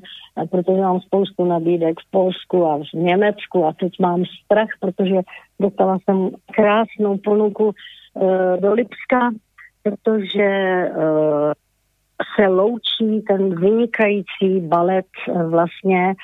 [0.50, 5.14] protože mám spoustu nabídek v Polsku a v Německu a teď mám strach, protože
[5.60, 9.30] dostala jsem krásnou ponuku uh, do Lipska,
[9.82, 11.52] protože uh,
[12.36, 16.14] se loučí ten vynikající balet eh, vlastně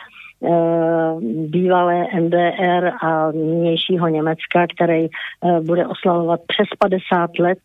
[0.44, 1.14] eh,
[1.48, 7.59] bývalé NDR a nynějšího Německa, který eh, bude oslavovat přes 50 let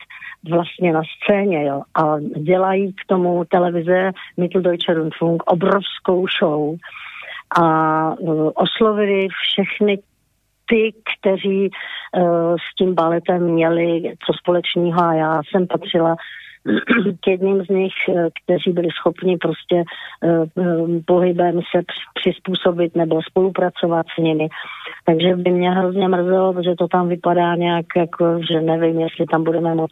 [0.50, 1.82] vlastně na scéně, jo.
[1.96, 6.76] A dělají k tomu televize Mitteldeutsche Rundfunk obrovskou show
[7.62, 8.16] a
[8.56, 10.00] oslovili všechny
[10.66, 11.70] ty, kteří
[12.56, 16.16] s tím baletem měli co společného a já jsem patřila
[17.22, 19.84] k jedním z nich, eh, kteří byli schopni prostě
[20.24, 21.82] eh, eh, pohybem se
[22.14, 24.48] přizpůsobit nebo spolupracovat s nimi.
[25.06, 29.44] Takže by mě hrozně mrzelo, že to tam vypadá nějak jako, že nevím, jestli tam
[29.44, 29.92] budeme moc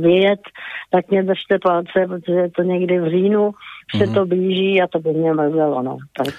[0.00, 0.40] vyjet,
[0.90, 3.50] tak mě držte palce, protože je to někdy v říjnu,
[3.90, 4.14] se mm-hmm.
[4.14, 5.98] to blíží a to by mě mrzelo, no.
[6.16, 6.34] Tak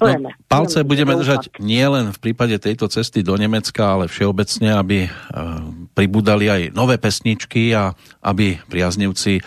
[0.00, 5.10] no, palce budeme držať nielen v prípade tejto cesty do Nemecka, ale všeobecne, aby uh,
[5.94, 9.40] pribudali aj nové pesničky a aby priaznivci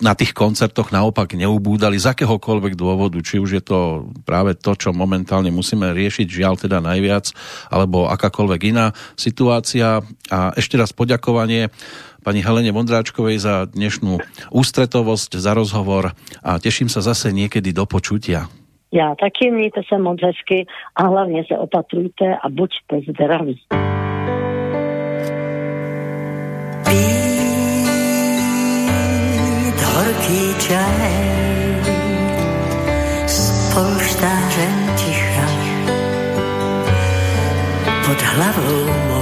[0.00, 4.96] na tých koncertoch naopak neubúdali z akéhokoľvek dôvodu, či už je to práve to, čo
[4.96, 7.36] momentálne musíme riešiť, žiaľ teda najviac,
[7.68, 10.00] alebo akákoľvek iná situácia.
[10.32, 11.68] A ešte raz poďakovanie
[12.22, 14.22] pani Helene Vondráčkovej za dnešnú
[14.54, 18.46] ústretovosť, za rozhovor a teším sa zase niekedy do počutia.
[18.92, 20.66] Já taky, mějte se moc hezky
[20.96, 23.60] a hlavně se opatrujte a buďte zdraví.
[29.92, 31.12] horký čaj
[33.26, 33.38] s
[33.74, 35.48] polštářem ticha
[38.06, 39.21] pod hlavou mou.